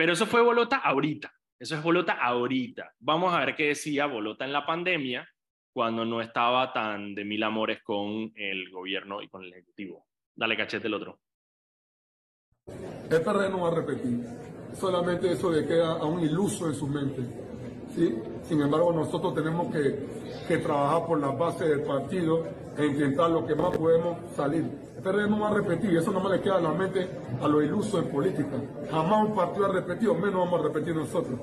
[0.00, 1.30] pero eso fue Bolota ahorita.
[1.58, 2.94] Eso es Bolota ahorita.
[3.00, 5.28] Vamos a ver qué decía Bolota en la pandemia
[5.74, 10.06] cuando no estaba tan de mil amores con el gobierno y con el Ejecutivo.
[10.34, 11.20] Dale cachete el otro.
[12.66, 14.24] El PRD no va a repetir.
[14.72, 17.49] Solamente eso le queda a un iluso en su mente.
[17.94, 18.14] ¿Sí?
[18.44, 20.06] Sin embargo, nosotros tenemos que,
[20.48, 22.44] que trabajar por la base del partido
[22.76, 24.64] e intentar lo que más podemos salir.
[24.96, 27.08] El PRD no va a repetir, eso no me le queda en la mente
[27.40, 28.60] a los ilusos en política.
[28.90, 31.38] Jamás un partido ha repetido, menos vamos a repetir nosotros.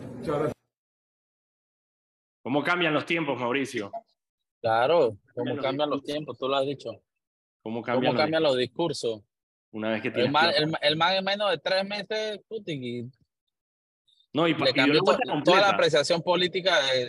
[2.44, 3.92] ¿Cómo cambian los tiempos, Mauricio?
[4.62, 6.92] Claro, cómo cambian los tiempos, tú lo has dicho.
[7.62, 9.22] ¿Cómo cambian, los, discursos?
[9.72, 12.40] Una vez que el más, el, en menos de tres meses,
[14.38, 15.02] no, y, le cambió
[15.44, 17.08] toda la apreciación política de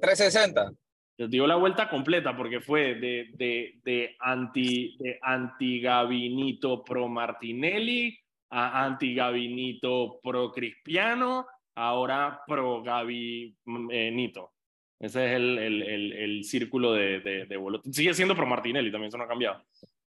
[0.00, 0.62] 360.
[0.62, 0.72] Ah,
[1.18, 8.18] les dio la vuelta completa porque fue de, de, de anti, de anti-gabinito pro Martinelli
[8.48, 14.52] a anti-gabinito pro Cristiano, ahora pro gabinito.
[14.98, 19.08] Ese es el, el, el, el círculo de, de, de Sigue siendo pro Martinelli, también
[19.08, 19.62] eso no ha cambiado.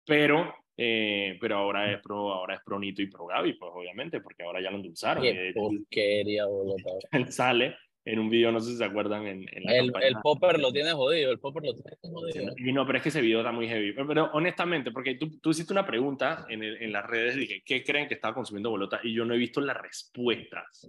[0.08, 4.22] Pero, eh, pero ahora es pro ahora es pro Nito y pro Gaby, pues obviamente,
[4.22, 5.24] porque ahora ya lo endulzaron.
[5.24, 6.46] Qué porquería,
[7.12, 9.26] Él sale en un video, no sé si se acuerdan.
[9.26, 12.54] En, en el, el, popper lo tiene jodido, el popper lo tiene jodido.
[12.58, 13.94] Y no, pero es que ese video está muy heavy.
[13.94, 18.08] Pero, honestamente, porque tú, tú, hiciste una pregunta en, en las redes, dije, ¿qué creen
[18.08, 19.00] que estaba consumiendo bolota?
[19.04, 20.88] Y yo no he visto las respuestas.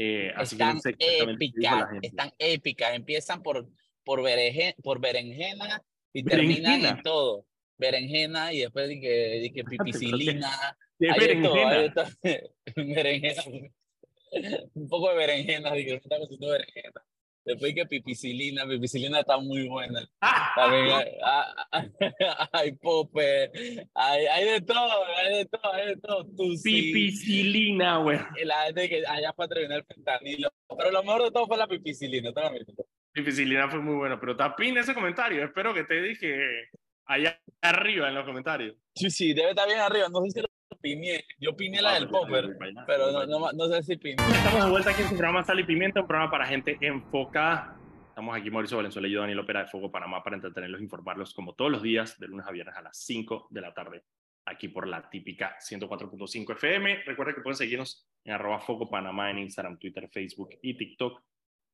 [0.00, 2.94] Eh, así están que no sé épicas, están épicas.
[2.94, 3.68] Empiezan por,
[4.04, 7.47] por, berenjena, por berenjena y terminan en todo.
[7.78, 10.76] Berenjena y después dije, dije pipicilina.
[10.98, 11.86] De berenjena.
[12.74, 13.42] berenjena
[14.74, 17.02] un poco de berenjena, dije, está cociendo berenjena.
[17.44, 20.06] Después que pipicilina, pipicilina está muy buena.
[20.54, 20.84] También
[21.72, 21.88] hay,
[22.52, 23.50] hay, pope,
[23.94, 26.26] hay, hay, de todo, hay de todo, hay de todo.
[26.62, 28.18] Pipicilina, güey.
[28.44, 30.50] La gente que allá para terminar el fentanilo.
[30.76, 32.32] Pero lo mejor de todo fue la pipicilina,
[33.12, 35.42] Pipicilina fue muy bueno, pero tapín ese comentario.
[35.42, 36.68] Espero que te dije
[37.08, 38.76] allá arriba en los comentarios.
[38.94, 40.08] Sí, sí, debe estar bien arriba.
[40.08, 40.48] No sé si lo
[41.40, 44.22] yo piné la del popper, pero no, no, no, sé si piné.
[44.22, 47.76] Estamos de vuelta aquí en su programa Sal y Pimienta, un programa para gente enfocada.
[48.08, 51.34] Estamos aquí Mauricio Valenzuela y yo, Daniel Opera de Fuego Panamá, para entretenerlos e informarlos
[51.34, 54.04] como todos los días, de lunes a viernes a las 5 de la tarde,
[54.44, 57.02] aquí por la típica 104.5 FM.
[57.04, 61.22] Recuerden que pueden seguirnos en arroba Foco Panamá en Instagram, Twitter, Facebook y TikTok.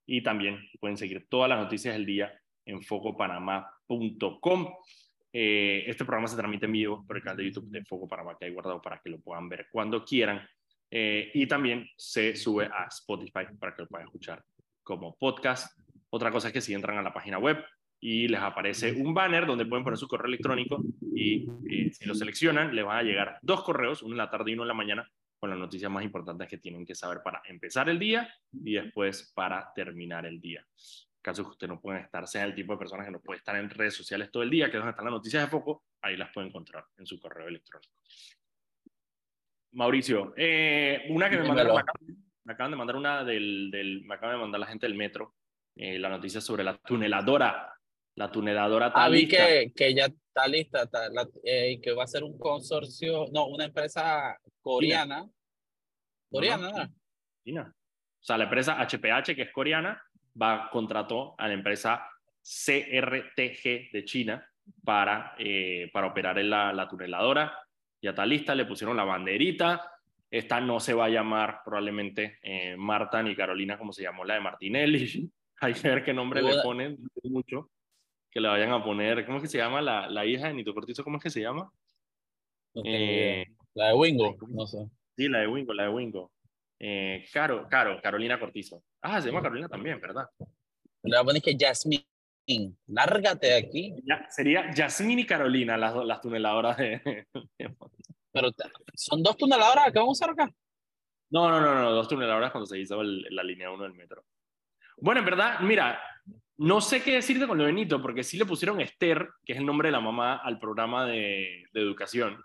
[0.07, 2.33] Y también pueden seguir todas las noticias del día
[2.67, 4.75] en focopanamá.com.
[5.37, 8.37] Eh, este programa se transmite en vivo por el canal de YouTube de Foco Panamá
[8.39, 10.49] que hay guardado para que lo puedan ver cuando quieran.
[10.89, 14.45] Eh, y también se sube a Spotify para que lo puedan escuchar
[14.85, 15.77] como podcast.
[16.11, 17.65] Otra cosa es que si entran a la página web
[17.99, 20.81] y les aparece un banner donde pueden poner su correo electrónico
[21.13, 21.49] y,
[21.93, 24.63] si lo seleccionan les van a llegar dos correos, uno en la tarde y uno
[24.63, 27.99] en la mañana con las noticias más importantes que tienen que saber para empezar el
[27.99, 30.65] día y después para terminar el día
[31.25, 33.57] caso que usted no pueda estar, sea el tipo de persona que no puede estar
[33.57, 36.17] en redes sociales todo el día, que es donde están las noticias de foco, ahí
[36.17, 37.95] las puede encontrar en su correo electrónico.
[39.73, 41.83] Mauricio, eh, una que me mandaron,
[42.45, 45.35] me acaban, de mandar una del, del, me acaban de mandar la gente del metro,
[45.75, 47.75] eh, la noticia sobre la tuneladora,
[48.17, 50.89] la tuneladora está ah, vi que, que ya está lista,
[51.43, 55.27] eh, y que va a ser un consorcio, no, una empresa coreana,
[56.31, 56.95] coreana, ¿no?
[57.43, 57.75] China.
[57.75, 60.01] O sea, la empresa HPH, que es coreana,
[60.41, 62.09] va contrató a la empresa
[62.43, 64.51] CRTG de China
[64.85, 67.59] para, eh, para operar en la, la tuneladora.
[68.03, 69.91] Ya está lista, le pusieron la banderita.
[70.31, 74.35] Esta no se va a llamar probablemente eh, Marta ni Carolina como se llamó la
[74.35, 75.31] de Martinelli.
[75.61, 77.71] Hay que ver qué nombre le ponen, mucho.
[78.31, 80.75] Que le vayan a poner, ¿cómo es que se llama la, la hija de Nito
[80.75, 81.05] Cortizo?
[81.05, 81.71] ¿Cómo es que se llama?
[82.83, 84.79] Eh, La de Wingo, no sé.
[85.17, 86.33] Sí, la de Wingo, la de Wingo.
[86.81, 88.83] Eh, Caro, Caro, Carolina Cortizo.
[89.07, 90.27] Ah, se llama Carolina también, ¿verdad?
[91.03, 92.07] Le voy a poner que Jasmine.
[92.87, 93.95] Lárgate de aquí.
[94.03, 97.27] Ya, sería Yasmín y Carolina las, las tuneladoras de...
[98.33, 98.51] Pero
[98.95, 100.51] son dos tuneladoras que vamos a usar acá.
[101.31, 104.25] No, no, no, no, dos tuneladoras cuando se hizo el, la línea 1 del metro.
[104.97, 106.01] Bueno, en verdad, mira,
[106.57, 109.67] no sé qué decirte con lo Benito, porque sí le pusieron Esther, que es el
[109.67, 112.43] nombre de la mamá, al programa de, de educación.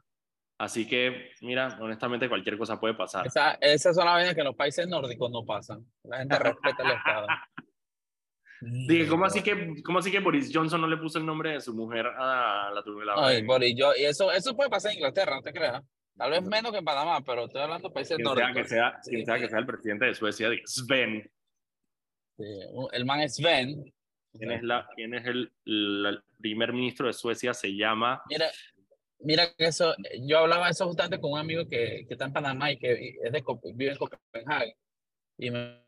[0.59, 3.25] Así que, mira, honestamente cualquier cosa puede pasar.
[3.25, 5.85] Esa, esas son las vainas que en los países nórdicos no pasan.
[6.03, 7.27] La gente respeta el Estado.
[8.61, 11.61] Dije, ¿cómo así, que, ¿cómo así que Boris Johnson no le puso el nombre de
[11.61, 13.27] su mujer a la tuneladora?
[13.27, 15.81] Ay, Boris, yo, y eso, eso puede pasar en Inglaterra, no te creas.
[16.17, 18.61] Tal vez menos que en Panamá, pero estoy hablando de países Quien sea, nórdicos.
[18.61, 21.31] que sea, quien sea que sea el presidente de Suecia, Sven.
[22.37, 22.43] Sí,
[22.91, 23.93] el man es Sven.
[24.37, 27.53] ¿Quién es, la, quién es el, el primer ministro de Suecia?
[27.53, 28.21] Se llama...
[28.29, 28.47] Mira,
[29.19, 32.71] mira que eso, yo hablaba eso justamente con un amigo que, que está en Panamá
[32.71, 34.75] y que es de, vive en Copenhague.
[35.37, 35.83] Y me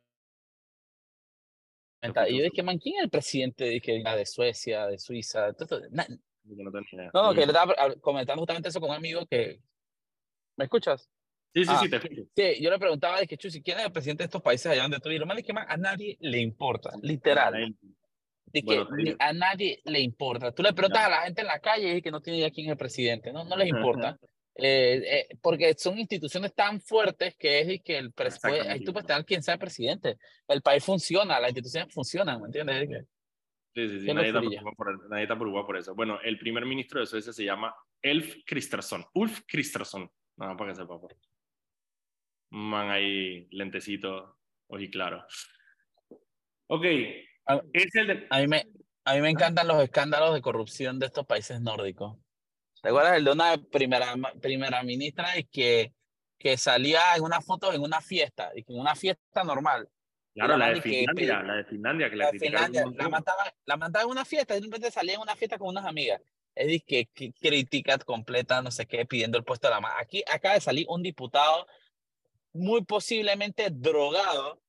[2.29, 5.53] y yo dije, man, ¿quién es el presidente de, que, de Suecia, de Suiza?
[5.53, 5.81] Todo?
[5.91, 6.07] Na-
[6.43, 6.71] no.
[7.13, 9.61] No, que le estaba comentando justamente eso con un amigo que...
[10.57, 11.07] ¿Me escuchas?
[11.53, 11.79] Sí, sí, Ah.
[11.83, 12.23] sí, te escucho.
[12.35, 14.81] Sí, yo le preguntaba, de que, Chusi, ¿quién es el presidente de estos países allá
[14.83, 15.19] donde tú vives?
[15.19, 17.75] Lo malo es que man, a nadie le importa, literal.
[18.45, 20.51] De que Bueno, a nadie le importa.
[20.51, 22.67] Tú le preguntas a la gente en la calle y que no tiene idea quién
[22.67, 23.31] es el presidente.
[23.31, 24.19] No, no les importa.
[24.55, 25.01] Eh,
[25.31, 28.91] eh, porque son instituciones tan fuertes que es y que el pres- puede- ahí tú
[28.91, 30.17] puedes tener quien sea presidente.
[30.47, 32.89] El país funciona, las instituciones funcionan, ¿me entiendes?
[32.89, 33.05] Que-
[33.73, 34.41] Sí, sí, sí, nadie está,
[34.75, 35.95] por, nadie está preocupado por eso.
[35.95, 39.05] Bueno, el primer ministro de Suecia se llama Elf Kristersson.
[39.13, 40.11] Ulf Kristersson.
[40.35, 40.95] No, para que sepa.
[40.95, 44.37] Un Man ahí, lentecito,
[44.91, 45.25] claro.
[46.67, 46.85] Ok,
[47.45, 47.61] Ah.
[47.73, 48.27] es el de...
[48.29, 48.67] A mí me,
[49.05, 52.17] a mí me encantan los escándalos de corrupción de estos países nórdicos.
[52.81, 55.93] ¿Te acuerdas el de una primera, primera ministra y que,
[56.39, 59.87] que salía en una foto en una fiesta, y en una fiesta normal?
[60.33, 63.09] Claro, la la de man que- Finlandia, la de Finlandia, que la, de Finlandia, la
[63.09, 65.85] mandaba, la mandaba en una fiesta, y de repente salía en una fiesta con unas
[65.85, 66.21] amigas.
[66.55, 69.95] Es decir, que, que crítica completa, no sé qué, pidiendo el puesto de la mano.
[69.99, 71.67] Aquí acaba de salir un diputado
[72.53, 74.61] muy posiblemente drogado,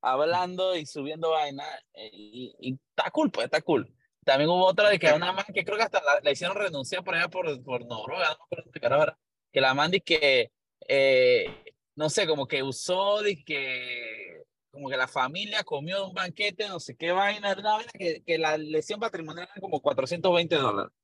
[0.00, 3.92] hablando y subiendo vaina, eh, y, y está cool, pues está cool.
[4.24, 7.02] También hubo otra de que una man que creo que hasta la, la hicieron renunciar
[7.02, 9.18] por allá por, por Noruega, no me acuerdo era,
[9.50, 10.52] que la man di que,
[10.86, 11.64] eh,
[11.96, 16.78] no sé, como que usó, de que, como que la familia comió un banquete, no
[16.78, 20.92] sé qué vaina, una vaina que, que la lesión patrimonial era como 420 dólares.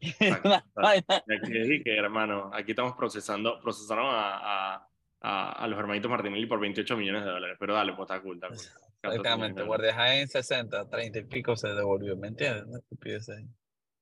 [0.00, 4.88] Y Aquí hermano, aquí estamos procesando, procesaron a, a,
[5.22, 7.56] a, a los hermanitos Martinelli por 28 millones de dólares.
[7.58, 8.56] Pero dale, pues está cool, está cool.
[9.02, 12.64] 14 Exactamente, de Guardia Jaén 60, 30 y pico se devolvió, ¿me entiendes?
[12.64, 13.44] Una estupidez ahí.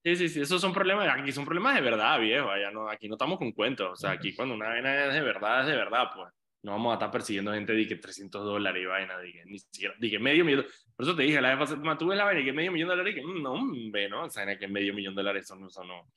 [0.04, 3.09] Sí, sí, sí, esos son problemas, aquí son problemas de verdad, viejo, allá no, aquí
[3.09, 5.76] no estamos con cuentos, o sea, aquí cuando una vaina es de verdad, es de
[5.76, 6.28] verdad, pues,
[6.62, 9.59] no vamos a estar persiguiendo gente de que 300 dólares y vaina, de que ni
[9.59, 12.24] siquiera, de que medio millón, por eso te dije, la vez pasada, tú ves la
[12.24, 14.59] vaina y que medio millón de dólares, y que mm, no, hombre, no, o sea,
[14.59, 16.11] que medio millón de dólares, eso no, eso no,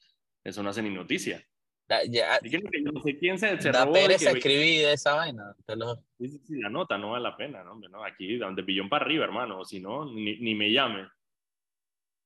[0.43, 1.45] eso no hace ni noticia.
[1.89, 5.53] Ya, ya, que no- sé quién se, se da pereza que- escribir esa vaina.
[5.65, 7.73] te lo- Sí, sí, sí, la nota no vale la pena, ¿no?
[7.73, 11.07] Hombre, no, aquí, de billón para arriba, hermano, si no, ni, ni me llame.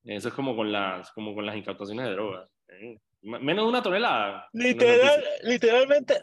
[0.03, 2.49] Eso es como con las, como con las incautaciones de drogas.
[2.69, 2.99] ¿eh?
[3.23, 4.47] Menos de una tonelada.
[4.53, 6.21] Literal, literalmente,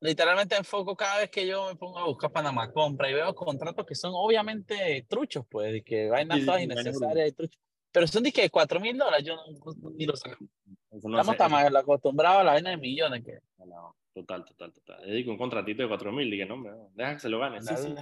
[0.00, 3.84] literalmente enfoco cada vez que yo me pongo a buscar Panamá Compra y veo contratos
[3.86, 7.58] que son obviamente truchos, pues, y que vainas todas innecesarias y truchos.
[7.92, 10.44] Pero son de que 4 mil dólares, yo no, no- ni lo saco.
[10.92, 13.38] No Estamos tan acostumbrados a la vaina de millones que.
[13.64, 15.06] no, Total, total, total.
[15.06, 17.38] Le digo un contratito de 4 mil, dije, no, hombre, no, deja que se lo
[17.38, 17.62] gane.
[17.62, 17.94] Sí, sí.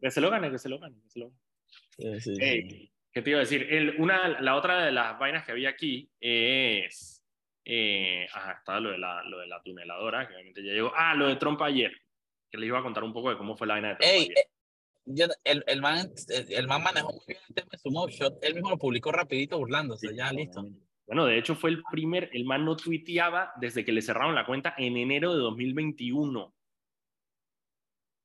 [0.00, 0.94] Que se lo gane, que se lo gane.
[1.02, 2.20] Que se lo gane.
[2.20, 3.66] Sí, ¿Qué te iba a decir?
[3.72, 7.22] El, una, la otra de las vainas que había aquí es.
[7.64, 10.92] Eh, ajá, estaba lo de, la, lo de la tuneladora, que obviamente ya llegó.
[10.94, 11.92] Ah, lo de Trump ayer.
[12.50, 14.22] Que les iba a contar un poco de cómo fue la vaina de Trump Ey,
[14.24, 14.36] ayer.
[14.36, 14.48] eh,
[15.06, 16.10] yo- el, el, man,
[16.50, 18.44] el man manejó muy bien el tema de su mugshot.
[18.44, 20.14] Él mismo lo publicó rapidito burlándose.
[20.14, 20.62] ya, listo.
[21.06, 24.46] Bueno, de hecho fue el primer, el man no tuiteaba desde que le cerraron la
[24.46, 26.54] cuenta en enero de 2021.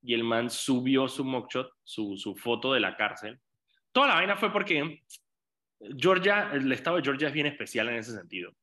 [0.01, 3.39] Y el man subió su mugshot, su, su foto de la cárcel.
[3.91, 5.03] Toda la vaina fue porque
[5.97, 8.53] Georgia, el estado de Georgia es bien especial en ese sentido.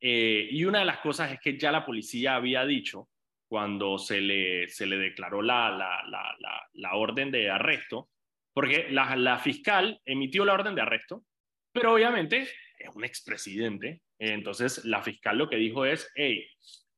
[0.00, 3.08] Eh, y una de las cosas es que ya la policía había dicho,
[3.48, 8.10] cuando se le, se le declaró la, la, la, la, orden de arresto,
[8.52, 11.24] porque la fiscal emitió la orden de arresto,
[11.72, 12.48] pero obviamente
[12.86, 14.02] es un expresidente.
[14.18, 16.46] Entonces, la fiscal lo que dijo es, hey,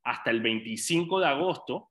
[0.04, 1.90] hasta el 25 de agosto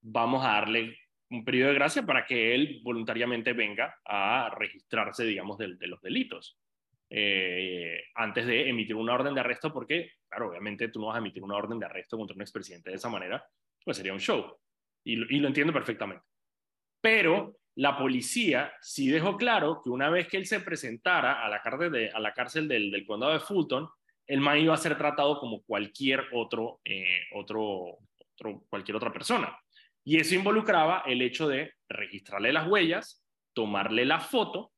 [0.00, 0.98] vamos a darle
[1.30, 6.58] un periodo de gracia para que él voluntariamente venga a registrarse, digamos, de, los delitos.
[7.14, 11.18] eh, antes de emitir una orden de arresto, porque, claro, obviamente tú no vas a
[11.18, 13.44] emitir una orden de arresto contra un expresidente de esa manera,
[13.84, 14.56] pues sería un show.
[15.04, 16.24] Y lo entiendo perfectamente.
[17.02, 21.62] Pero la policía sí dejó claro que una vez que él se presentara a la
[21.62, 23.88] cárcel, de, a la cárcel del, condado de Fulton,
[24.26, 26.24] el man iba a ser tratado como cualquier
[26.84, 27.98] eh, otro,
[28.68, 29.56] cualquier otra persona.
[30.04, 34.72] Y eso involucraba el hecho de registrarle las huellas, tomarle la foto,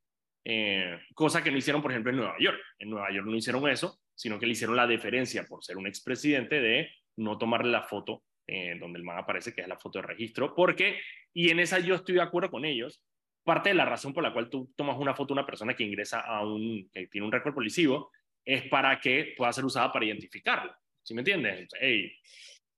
[0.44, 2.58] eh, cosa que no hicieron, por ejemplo, en Nueva York.
[2.78, 5.86] En Nueva York no hicieron eso, sino que le hicieron la deferencia por ser un
[5.86, 10.00] expresidente de no tomarle la foto eh, donde el man aparece, que es la foto
[10.00, 11.00] de registro, porque,
[11.32, 13.02] y en esa yo estoy de acuerdo con ellos,
[13.42, 15.84] parte de la razón por la cual tú tomas una foto de una persona que
[15.84, 18.10] ingresa a un, que tiene un récord policivo,
[18.44, 20.74] es para que pueda ser usada para identificarlo.
[21.02, 21.68] ¿Sí me entiendes?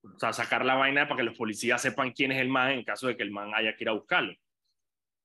[0.03, 2.85] o sea, sacar la vaina para que los policías sepan quién es el man en
[2.85, 4.35] caso de que el man haya que ir a buscarlo.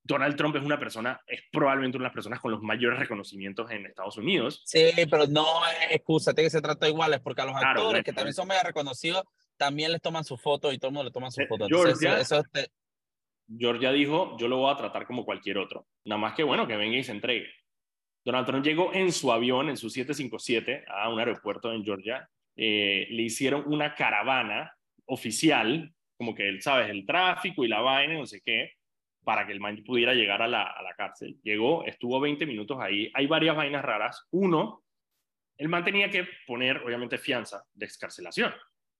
[0.03, 3.69] Donald Trump es una persona, es probablemente una de las personas con los mayores reconocimientos
[3.69, 4.63] en Estados Unidos.
[4.65, 8.33] Sí, pero no es excusa, que se trata iguales, porque a los actores que también
[8.33, 9.23] son mega reconocidos,
[9.61, 11.67] también les toman su foto y todo el mundo le toma su eh, foto.
[11.67, 12.43] Georgia, eso,
[13.47, 15.85] Georgia dijo, yo lo voy a tratar como cualquier otro.
[16.03, 17.47] Nada más que bueno, que venga y se entregue.
[18.25, 22.27] Donald Trump llegó en su avión, en su 757, a un aeropuerto en Georgia.
[22.55, 28.15] Eh, le hicieron una caravana oficial, como que él, sabes, el tráfico y la vaina,
[28.15, 28.71] no sé qué,
[29.23, 31.37] para que el man pudiera llegar a la, a la cárcel.
[31.43, 33.11] Llegó, estuvo 20 minutos ahí.
[33.13, 34.25] Hay varias vainas raras.
[34.31, 34.83] Uno,
[35.57, 38.51] el man tenía que poner, obviamente, fianza de excarcelación,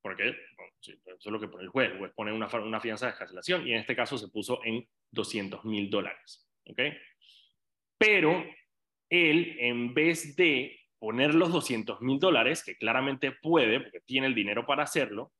[0.01, 1.91] porque eso es lo que pone el juez.
[1.91, 4.87] El juez pone una, una fianza de excarcelación y en este caso se puso en
[5.11, 6.47] 200 mil dólares.
[6.65, 6.79] ¿ok?
[7.97, 8.43] Pero
[9.09, 14.35] él, en vez de poner los 200 mil dólares, que claramente puede, porque tiene el
[14.35, 15.33] dinero para hacerlo,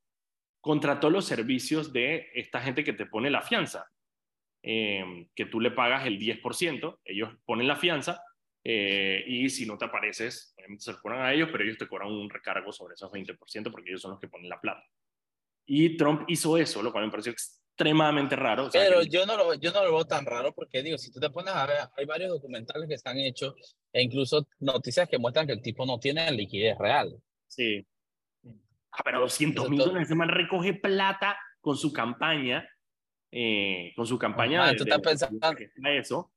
[0.60, 3.88] contrató los servicios de esta gente que te pone la fianza,
[4.64, 8.24] eh, que tú le pagas el 10%, ellos ponen la fianza,
[8.64, 11.88] eh, y si no te apareces, obviamente se lo cobran a ellos, pero ellos te
[11.88, 14.84] cobran un recargo sobre esos 20% porque ellos son los que ponen la plata.
[15.66, 18.70] Y Trump hizo eso, lo cual me pareció extremadamente raro.
[18.72, 21.30] Pero yo, no lo, yo no lo veo tan raro porque, digo, si tú te
[21.30, 23.56] pones a ver, hay varios documentales que están hechos
[23.92, 27.16] e incluso noticias que muestran que el tipo no tiene liquidez real.
[27.48, 27.86] Sí.
[28.92, 32.68] Ah, pero 200 mil dólares, ese man recoge plata con su campaña,
[33.32, 34.68] eh, con su campaña.
[34.68, 35.40] Ah, tú estás pensando.
[35.86, 36.31] eso,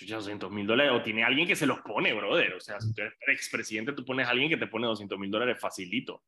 [0.00, 2.54] 200 mil dólares, o tiene alguien que se los pone, brother.
[2.54, 5.30] O sea, si tú eres expresidente, tú pones a alguien que te pone 200 mil
[5.30, 6.22] dólares facilito,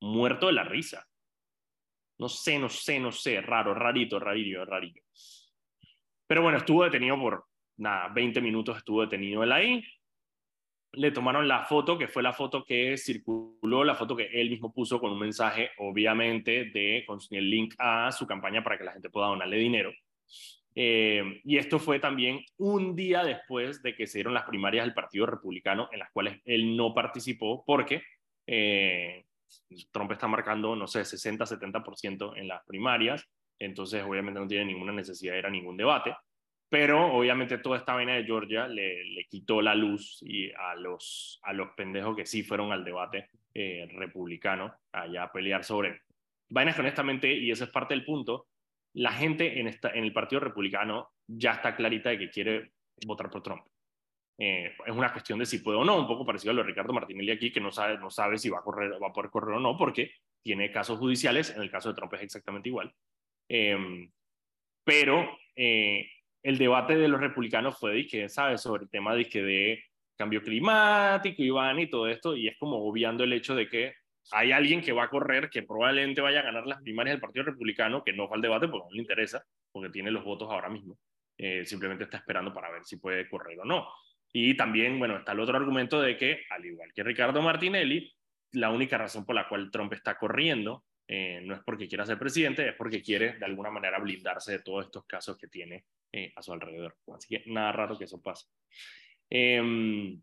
[0.00, 1.06] muerto de la risa.
[2.18, 5.02] No sé, no sé, no sé, raro, rarito, rarillo, rarillo.
[6.26, 7.46] Pero bueno, estuvo detenido por,
[7.78, 9.84] nada, 20 minutos estuvo detenido él ahí.
[10.92, 14.72] Le tomaron la foto, que fue la foto que circuló, la foto que él mismo
[14.72, 18.92] puso con un mensaje, obviamente, de, con el link a su campaña para que la
[18.92, 19.92] gente pueda donarle dinero.
[20.74, 24.94] Eh, y esto fue también un día después de que se dieron las primarias del
[24.94, 28.02] Partido Republicano, en las cuales él no participó porque
[28.46, 29.24] eh,
[29.90, 33.28] Trump está marcando, no sé, 60, 70% en las primarias,
[33.58, 36.14] entonces obviamente no tiene ninguna necesidad de ir a ningún debate,
[36.68, 41.40] pero obviamente toda esta vaina de Georgia le, le quitó la luz y a los,
[41.42, 46.02] a los pendejos que sí fueron al debate eh, republicano allá a pelear sobre
[46.50, 48.46] vainas que honestamente, y ese es parte del punto,
[48.94, 52.72] la gente en, el Partido Republicano ya está clarita de que quiere
[53.06, 53.62] votar por Trump.
[54.38, 56.68] Eh, es una cuestión de si puede o no, un poco parecido a lo de
[56.68, 57.98] Ricardo Martinelli aquí, que no sabe,
[58.38, 61.62] si va a, correr, va a poder correr o no, porque tiene casos judiciales, en
[61.62, 62.92] el caso de Trump es exactamente igual.
[63.48, 64.10] Em,
[64.84, 66.08] pero eh,
[66.42, 68.62] el debate de los republicanos fue de que, ¿sabes?
[68.62, 69.84] Sobre el tema de, de
[70.16, 73.94] cambio climático, Iván, y todo esto, y es como obviando el hecho de que
[74.32, 77.44] hay alguien que va a correr, que probablemente vaya a ganar las primarias del Partido
[77.46, 80.68] Republicano, que no va al debate porque no le interesa, porque tiene los votos ahora
[80.68, 80.98] mismo.
[81.36, 83.88] Eh, simplemente está esperando para ver si puede correr o no.
[84.32, 88.12] Y también, bueno, está el otro argumento de que, al igual que Ricardo Martinelli,
[88.52, 92.20] la única razón por la cual Trump está corriendo eh, no es porque quiera ser
[92.20, 96.32] presidente, es porque quiere de alguna manera blindarse de todos estos casos que tiene eh,
[96.36, 96.96] a su alrededor.
[97.12, 98.46] Así que nada raro que eso pase.
[99.28, 100.22] Em,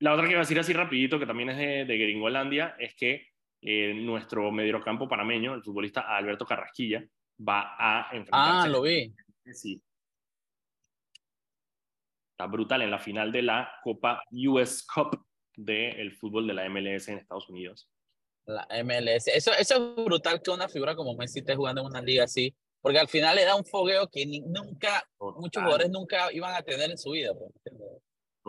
[0.00, 2.94] la otra que iba a decir así rapidito, que también es de, de Gringolandia, es
[2.94, 3.28] que
[3.60, 7.04] eh, nuestro mediocampo panameño, el futbolista Alberto Carrasquilla,
[7.46, 8.66] va a enfrentarse.
[8.66, 9.14] Ah, lo vi.
[9.52, 9.82] Sí,
[12.38, 15.26] está brutal en la final de la Copa US Cup
[15.56, 17.90] del fútbol de la MLS en Estados Unidos.
[18.46, 19.26] La MLS.
[19.26, 22.54] Eso, eso es brutal que una figura como Messi esté jugando en una liga así,
[22.80, 26.92] porque al final le da un fogueo que nunca, muchos jugadores nunca iban a tener
[26.92, 27.32] en su vida.
[27.34, 27.50] Pues,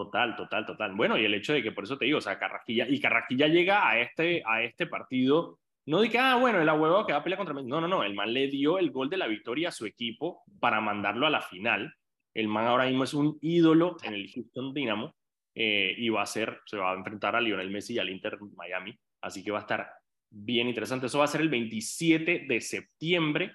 [0.04, 0.96] total, total, total.
[0.96, 3.48] Bueno, y el hecho de que por eso te digo, o sea, Carrasquilla, y Carrasquilla
[3.48, 7.20] llega a este, a este partido, no de que, ah, bueno, el abuelo que va
[7.20, 7.54] a pelear contra.
[7.62, 10.44] No, no, no, el man le dio el gol de la victoria a su equipo
[10.60, 11.94] para mandarlo a la final
[12.34, 15.16] el man ahora mismo es un ídolo en el Houston Dynamo.
[15.56, 18.38] eh, y va a ser, se va a enfrentar a Lionel Messi y al Inter
[18.56, 19.92] Miami, así que va a estar
[20.30, 21.08] bien interesante.
[21.08, 23.54] Eso va a ser el 27 de septiembre.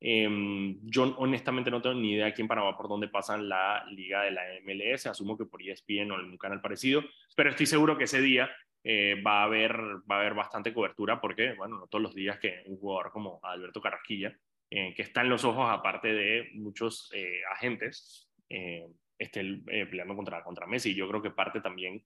[0.00, 4.22] Eh, yo honestamente no tengo ni idea aquí en Panamá por dónde pasan la liga
[4.22, 7.02] de la MLS, asumo que por ESPN o un canal parecido,
[7.34, 8.48] pero estoy seguro que ese día
[8.84, 9.76] eh, va, a haber,
[10.10, 13.40] va a haber bastante cobertura porque, bueno, no todos los días que un jugador como
[13.42, 14.36] Alberto Carrasquilla,
[14.70, 18.30] eh, que está en los ojos aparte de muchos eh, agentes,
[19.18, 19.42] esté
[19.90, 20.94] peleando contra, contra Messi.
[20.94, 22.02] Yo creo que parte también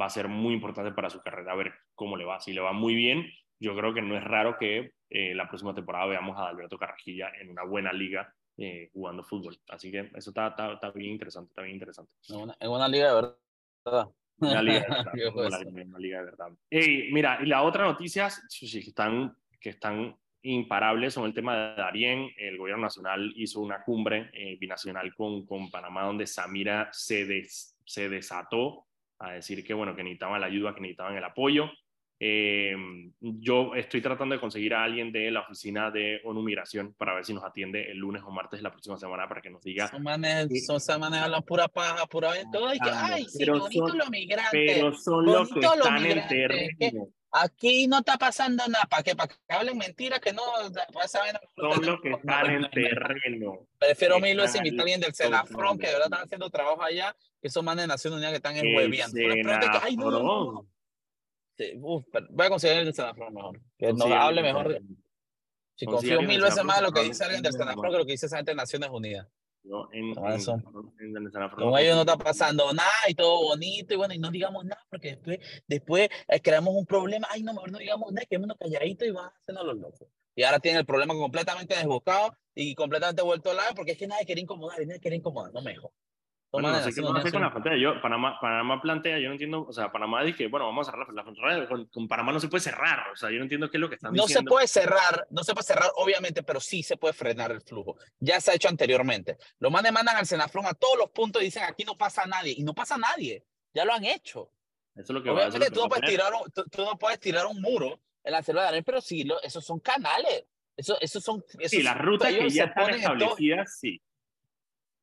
[0.00, 2.40] va a ser muy importante para su carrera, a ver cómo le va.
[2.40, 6.06] Si le va muy bien, yo creo que no es raro que la próxima temporada
[6.06, 8.34] veamos a Alberto Carrasquilla en una buena liga
[8.92, 9.56] jugando fútbol.
[9.68, 12.12] Así que eso está, está, está, bien interesante, está bien interesante.
[12.28, 14.08] En una, liga de verdad.
[14.38, 15.66] Una liga de verdad.
[15.66, 16.48] una, liga de verdad.
[16.70, 18.28] Hey, mira, y la otra noticia
[18.60, 22.30] que están, que están imparables son el tema de Darien.
[22.36, 27.46] El gobierno nacional hizo una cumbre eh, binacional con, con Panamá donde Samira se,
[27.84, 28.86] se desató
[29.18, 31.70] a decir que, bueno, que necesitaban la ayuda, que necesitaban el apoyo.
[32.20, 32.74] Eh,
[33.20, 37.24] yo estoy tratando de conseguir a alguien de la oficina de ONU Migración para ver
[37.24, 39.88] si nos atiende el lunes o martes de la próxima semana para que nos diga.
[39.88, 42.72] Son manes, son, se manejan la pura paja, pura todo.
[42.72, 44.50] Y que, ay, sí, bonito los migrantes.
[44.52, 47.08] Pero son los que están en terreno.
[47.36, 50.42] Aquí no está pasando nada, para que, para que hablen mentiras que no
[51.08, 51.34] saben.
[51.56, 53.66] Son los que están en terreno.
[53.76, 57.16] Prefiero mil veces invitar a alguien del Senafrón, que de verdad están haciendo trabajo allá,
[57.42, 59.18] que son manes de Naciones Unidas que están en hueviando.
[59.82, 60.64] Ay, no,
[61.76, 63.60] no, voy a conseguir el Senafro mejor.
[63.78, 64.80] Que nos hable mejor.
[65.76, 68.12] Si confío mil veces más en lo que dice alguien del Senafro que lo que
[68.12, 69.28] dice esa gente de Naciones Unidas.
[69.64, 73.96] No, en, no, en, en, con ellos no está pasando nada y todo bonito y
[73.96, 77.26] bueno, y no digamos nada porque después, después eh, creamos un problema.
[77.30, 80.06] Ay, no, mejor no digamos nada, quedémonos calladitos y van hacernos los locos.
[80.36, 84.06] Y ahora tienen el problema completamente desbocado y completamente vuelto a lado porque es que
[84.06, 85.92] nadie quiere incomodar y nadie quiere incomodar, no mejor.
[86.54, 87.76] Bueno, no sé qué van a hacer con la frontera.
[87.76, 90.92] Yo, Panamá, Panamá plantea, yo no entiendo, o sea, Panamá dice que, bueno, vamos a
[90.92, 93.68] cerrar la frontera, con, con, Panamá no se puede cerrar, o sea, yo no entiendo
[93.68, 94.42] qué es lo que están no diciendo.
[94.42, 97.60] No se puede cerrar, no se puede cerrar, obviamente, pero sí se puede frenar el
[97.60, 97.96] flujo.
[98.20, 99.36] Ya se ha hecho anteriormente.
[99.58, 102.54] Los manes mandan al Senafrón a todos los puntos y dicen, aquí no pasa nadie,
[102.56, 104.50] y no pasa nadie, ya lo han hecho.
[104.94, 107.18] Eso es lo que obviamente, va, tú, no puedes tirar un, tú, tú, no puedes
[107.18, 110.44] tirar un muro en la selva de Arena, pero sí, lo, esos son canales.
[110.76, 114.00] Eso, esos son, esos sí, las rutas que ya están establecidas, sí.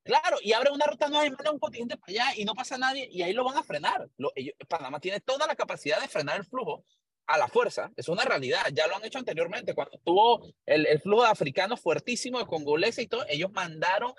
[0.04, 2.78] Claro, y abre una ruta nueva y manda un contingente para allá y no pasa
[2.78, 4.10] nadie y ahí lo van a frenar.
[4.18, 6.86] Lo, ellos, Panamá tiene toda la capacidad de frenar el flujo
[7.28, 7.92] a la fuerza.
[7.96, 8.66] Es una realidad.
[8.74, 9.76] Ya lo han hecho anteriormente.
[9.76, 14.14] Cuando tuvo el, el flujo de africanos fuertísimo de congoleses y todo, ellos mandaron,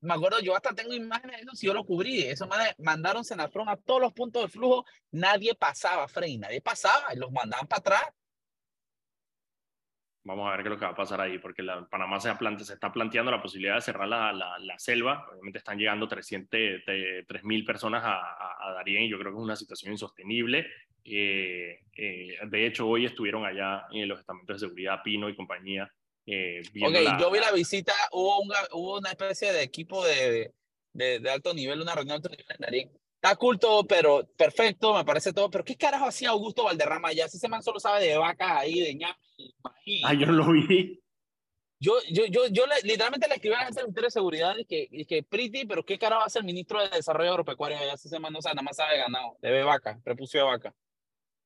[0.00, 2.22] me acuerdo, yo hasta tengo imágenes de eso, si yo lo cubrí.
[2.22, 4.84] Eso mandaron Senafrón a todos los puntos de flujo.
[5.10, 8.04] Nadie pasaba, Frey, nadie pasaba y los mandaban para atrás.
[10.24, 12.32] Vamos a ver qué es lo que va a pasar ahí, porque la, Panamá se,
[12.64, 15.26] se, está planteando la posibilidad de cerrar la, la, la selva.
[15.30, 19.44] Obviamente están llegando 300, 3.000 personas a, a, a, Darien y yo creo que es
[19.44, 20.66] una situación insostenible.
[21.04, 25.92] Eh, eh, de hecho, hoy estuvieron allá en los estamentos de seguridad Pino y compañía.
[26.26, 30.54] Eh, ok, yo vi la visita, hubo una, hubo una especie de equipo de,
[30.94, 34.28] de, de alto nivel, una reunión de alto nivel en Darien Está cool todo, pero
[34.36, 35.50] perfecto, me parece todo.
[35.50, 37.26] Pero ¿qué carajo hacía Augusto Valderrama allá?
[37.26, 39.14] Si ese man solo sabe de vacas ahí, de ñame.
[40.04, 41.00] Ah, yo lo vi.
[41.80, 44.54] Yo, yo, yo, yo le, literalmente le escribí a la gente del Ministerio de Seguridad
[44.58, 47.96] y que, y que pretty, pero ¿qué carajo hace el ministro de Desarrollo Agropecuario allá?
[47.96, 50.74] Si ese man no sabe, nada más sabe de ganado, de vaca, prepucio de vaca.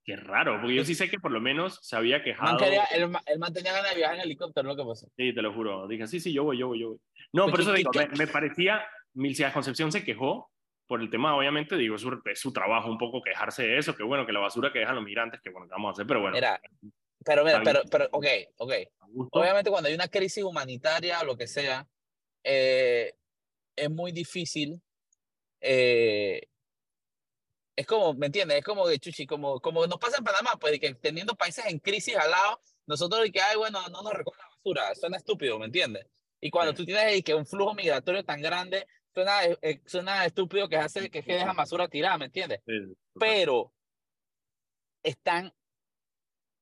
[0.03, 2.55] Qué raro, porque yo sí sé que por lo menos se había quejado.
[2.55, 5.07] Man quería, él, él man tenía ganas de viajar en helicóptero, lo que pasó.
[5.17, 5.87] Sí, te lo juro.
[5.87, 6.99] Dije, sí, sí, yo voy, yo voy, yo voy.
[7.33, 10.51] No, por eso digo, me, me parecía, Milcia Concepción se quejó
[10.89, 13.95] por el tema, obviamente, digo, es su, es su, trabajo un poco quejarse de eso,
[13.95, 16.07] que bueno, que la basura que dejan los migrantes, que bueno, que vamos a hacer,
[16.07, 16.35] pero bueno.
[16.35, 16.61] Mira,
[17.25, 18.27] pero mira, pero, pero, ok,
[18.57, 18.73] ok.
[19.33, 21.87] Obviamente cuando hay una crisis humanitaria o lo que sea,
[22.43, 23.13] eh,
[23.77, 24.81] es muy difícil.
[25.61, 26.41] Eh,
[27.77, 28.59] es como, ¿me entiendes?
[28.59, 31.79] Es como de chuchi, como, como nos pasa en Panamá, pues que teniendo países en
[31.79, 35.59] crisis al lado, nosotros y que, ay, bueno, no nos recogen la basura, suena estúpido,
[35.59, 36.07] ¿me entiendes?
[36.41, 36.79] Y cuando sí.
[36.79, 41.23] tú tienes que un flujo migratorio tan grande, suena, eh, suena estúpido que hace que,
[41.23, 42.61] que deja basura tirada, ¿me entiendes?
[42.67, 43.73] Sí, Pero
[45.03, 45.53] están,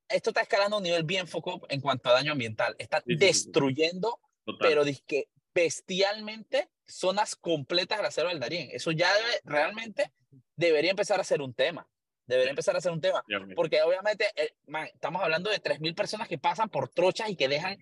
[0.09, 2.75] esto está escalando a un nivel bien foco en cuanto a daño ambiental.
[2.79, 4.19] Está sí, destruyendo,
[4.59, 8.69] pero que bestialmente zonas completas de la selva del Darién.
[8.71, 10.11] Eso ya debe, realmente
[10.55, 11.87] debería empezar a ser un tema.
[12.25, 13.23] Debería empezar a ser un tema.
[13.55, 17.47] Porque obviamente eh, man, estamos hablando de 3.000 personas que pasan por trochas y que
[17.47, 17.77] dejan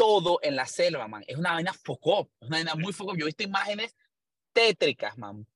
[0.00, 1.22] todo en la selva, man.
[1.26, 3.14] Es una vaina foco, es una vaina muy foco.
[3.14, 3.94] Yo he visto imágenes
[4.54, 5.46] tétricas, man.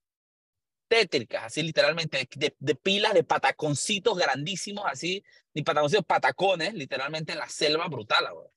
[0.86, 5.24] Tétricas, así literalmente, de, de, pilas de pataconcitos grandísimos, así,
[5.54, 8.48] ni pataconcitos, patacones, literalmente en la selva brutal, güey.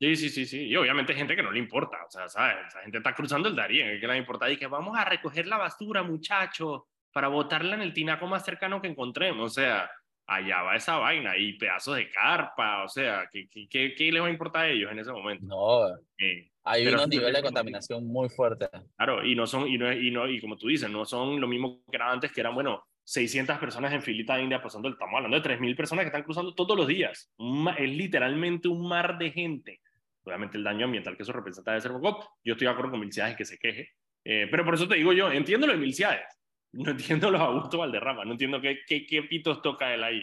[0.00, 0.66] Sí, sí, sí, sí.
[0.66, 2.56] Y obviamente gente que no le importa, o sea, ¿sabes?
[2.66, 5.56] Esa gente está cruzando el Darién, que le importa y que vamos a recoger la
[5.56, 6.82] basura, muchachos,
[7.12, 9.52] para botarla en el tinaco más cercano que encontremos.
[9.52, 9.88] O sea,
[10.28, 14.26] allá va esa vaina y pedazos de carpa, o sea, ¿qué, qué, qué, les va
[14.26, 15.46] a importar a ellos en ese momento?
[15.46, 18.68] No, eh, hay unos niveles de contaminación muy fuertes.
[18.96, 21.48] Claro, y no son, y no, y no, y como tú dices, no son lo
[21.48, 25.40] mismo que era antes, que eran, bueno, 600 personas en filita india pasando, estamos hablando
[25.40, 27.32] de 3.000 personas que están cruzando todos los días.
[27.78, 29.80] es literalmente un mar de gente.
[30.24, 32.36] Obviamente el daño ambiental que eso representa debe ser poco.
[32.44, 33.92] Yo estoy de acuerdo con Milciades que se queje,
[34.24, 36.37] eh, pero por eso te digo yo, entiendo lo de Milciades,
[36.72, 40.22] no entiendo los Augusto Valderrama, no entiendo qué, qué, qué pitos toca él ahí.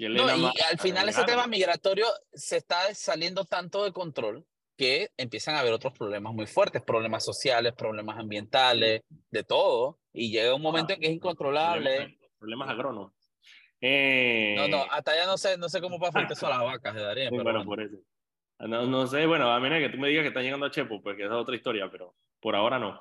[0.00, 4.46] no, y al final ese tema migratorio se está saliendo tanto de control
[4.76, 10.30] que empiezan a haber otros problemas muy fuertes, problemas sociales, problemas ambientales, de todo, y
[10.30, 12.16] llega un momento en que es incontrolable.
[12.38, 13.12] Problemas, agrónomos.
[13.80, 14.54] Eh...
[14.56, 16.60] No, no, hasta ya no sé, no sé cómo va a afectar eso a las
[16.60, 17.30] vacas de Darío.
[17.30, 17.96] pero bueno, por eso.
[18.60, 21.02] No, no, sé, bueno, a menos que tú me digas que están llegando a Chepo,
[21.02, 23.00] pues que es otra historia, pero por ahora no.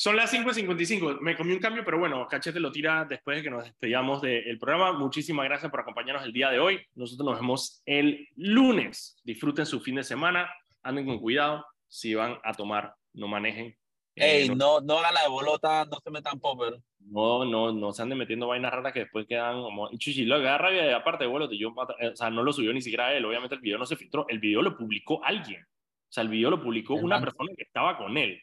[0.00, 1.18] Son las 5.55.
[1.22, 4.56] Me comí un cambio, pero bueno, Cachete lo tira después de que nos despedíamos del
[4.56, 4.96] programa.
[4.96, 6.80] Muchísimas gracias por acompañarnos el día de hoy.
[6.94, 9.20] Nosotros nos vemos el lunes.
[9.24, 10.48] Disfruten su fin de semana.
[10.84, 11.66] Anden con cuidado.
[11.88, 13.76] Si van a tomar, no manejen.
[14.14, 16.74] Eh, Ey, no, no hagan la de bolota, no se metan popper.
[17.00, 19.90] No, no, no se anden metiendo vainas raras que después quedan como.
[19.98, 23.12] Chuchi, lo agarra y aparte de bolota, yo, o sea, no lo subió ni siquiera
[23.14, 23.24] él.
[23.24, 24.26] Obviamente el video no se filtró.
[24.28, 25.60] El video lo publicó alguien.
[25.64, 28.40] O sea, el video lo publicó una persona que estaba con él.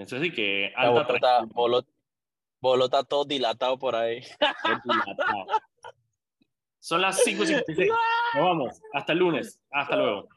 [0.00, 1.46] Eso sí que alta
[2.60, 4.22] bolota, todo dilatado por ahí.
[6.78, 7.88] Son las 5.56.
[8.34, 8.80] Nos vamos.
[8.92, 9.60] Hasta el lunes.
[9.70, 10.28] Hasta luego.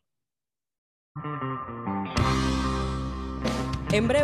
[3.93, 4.21] En breve.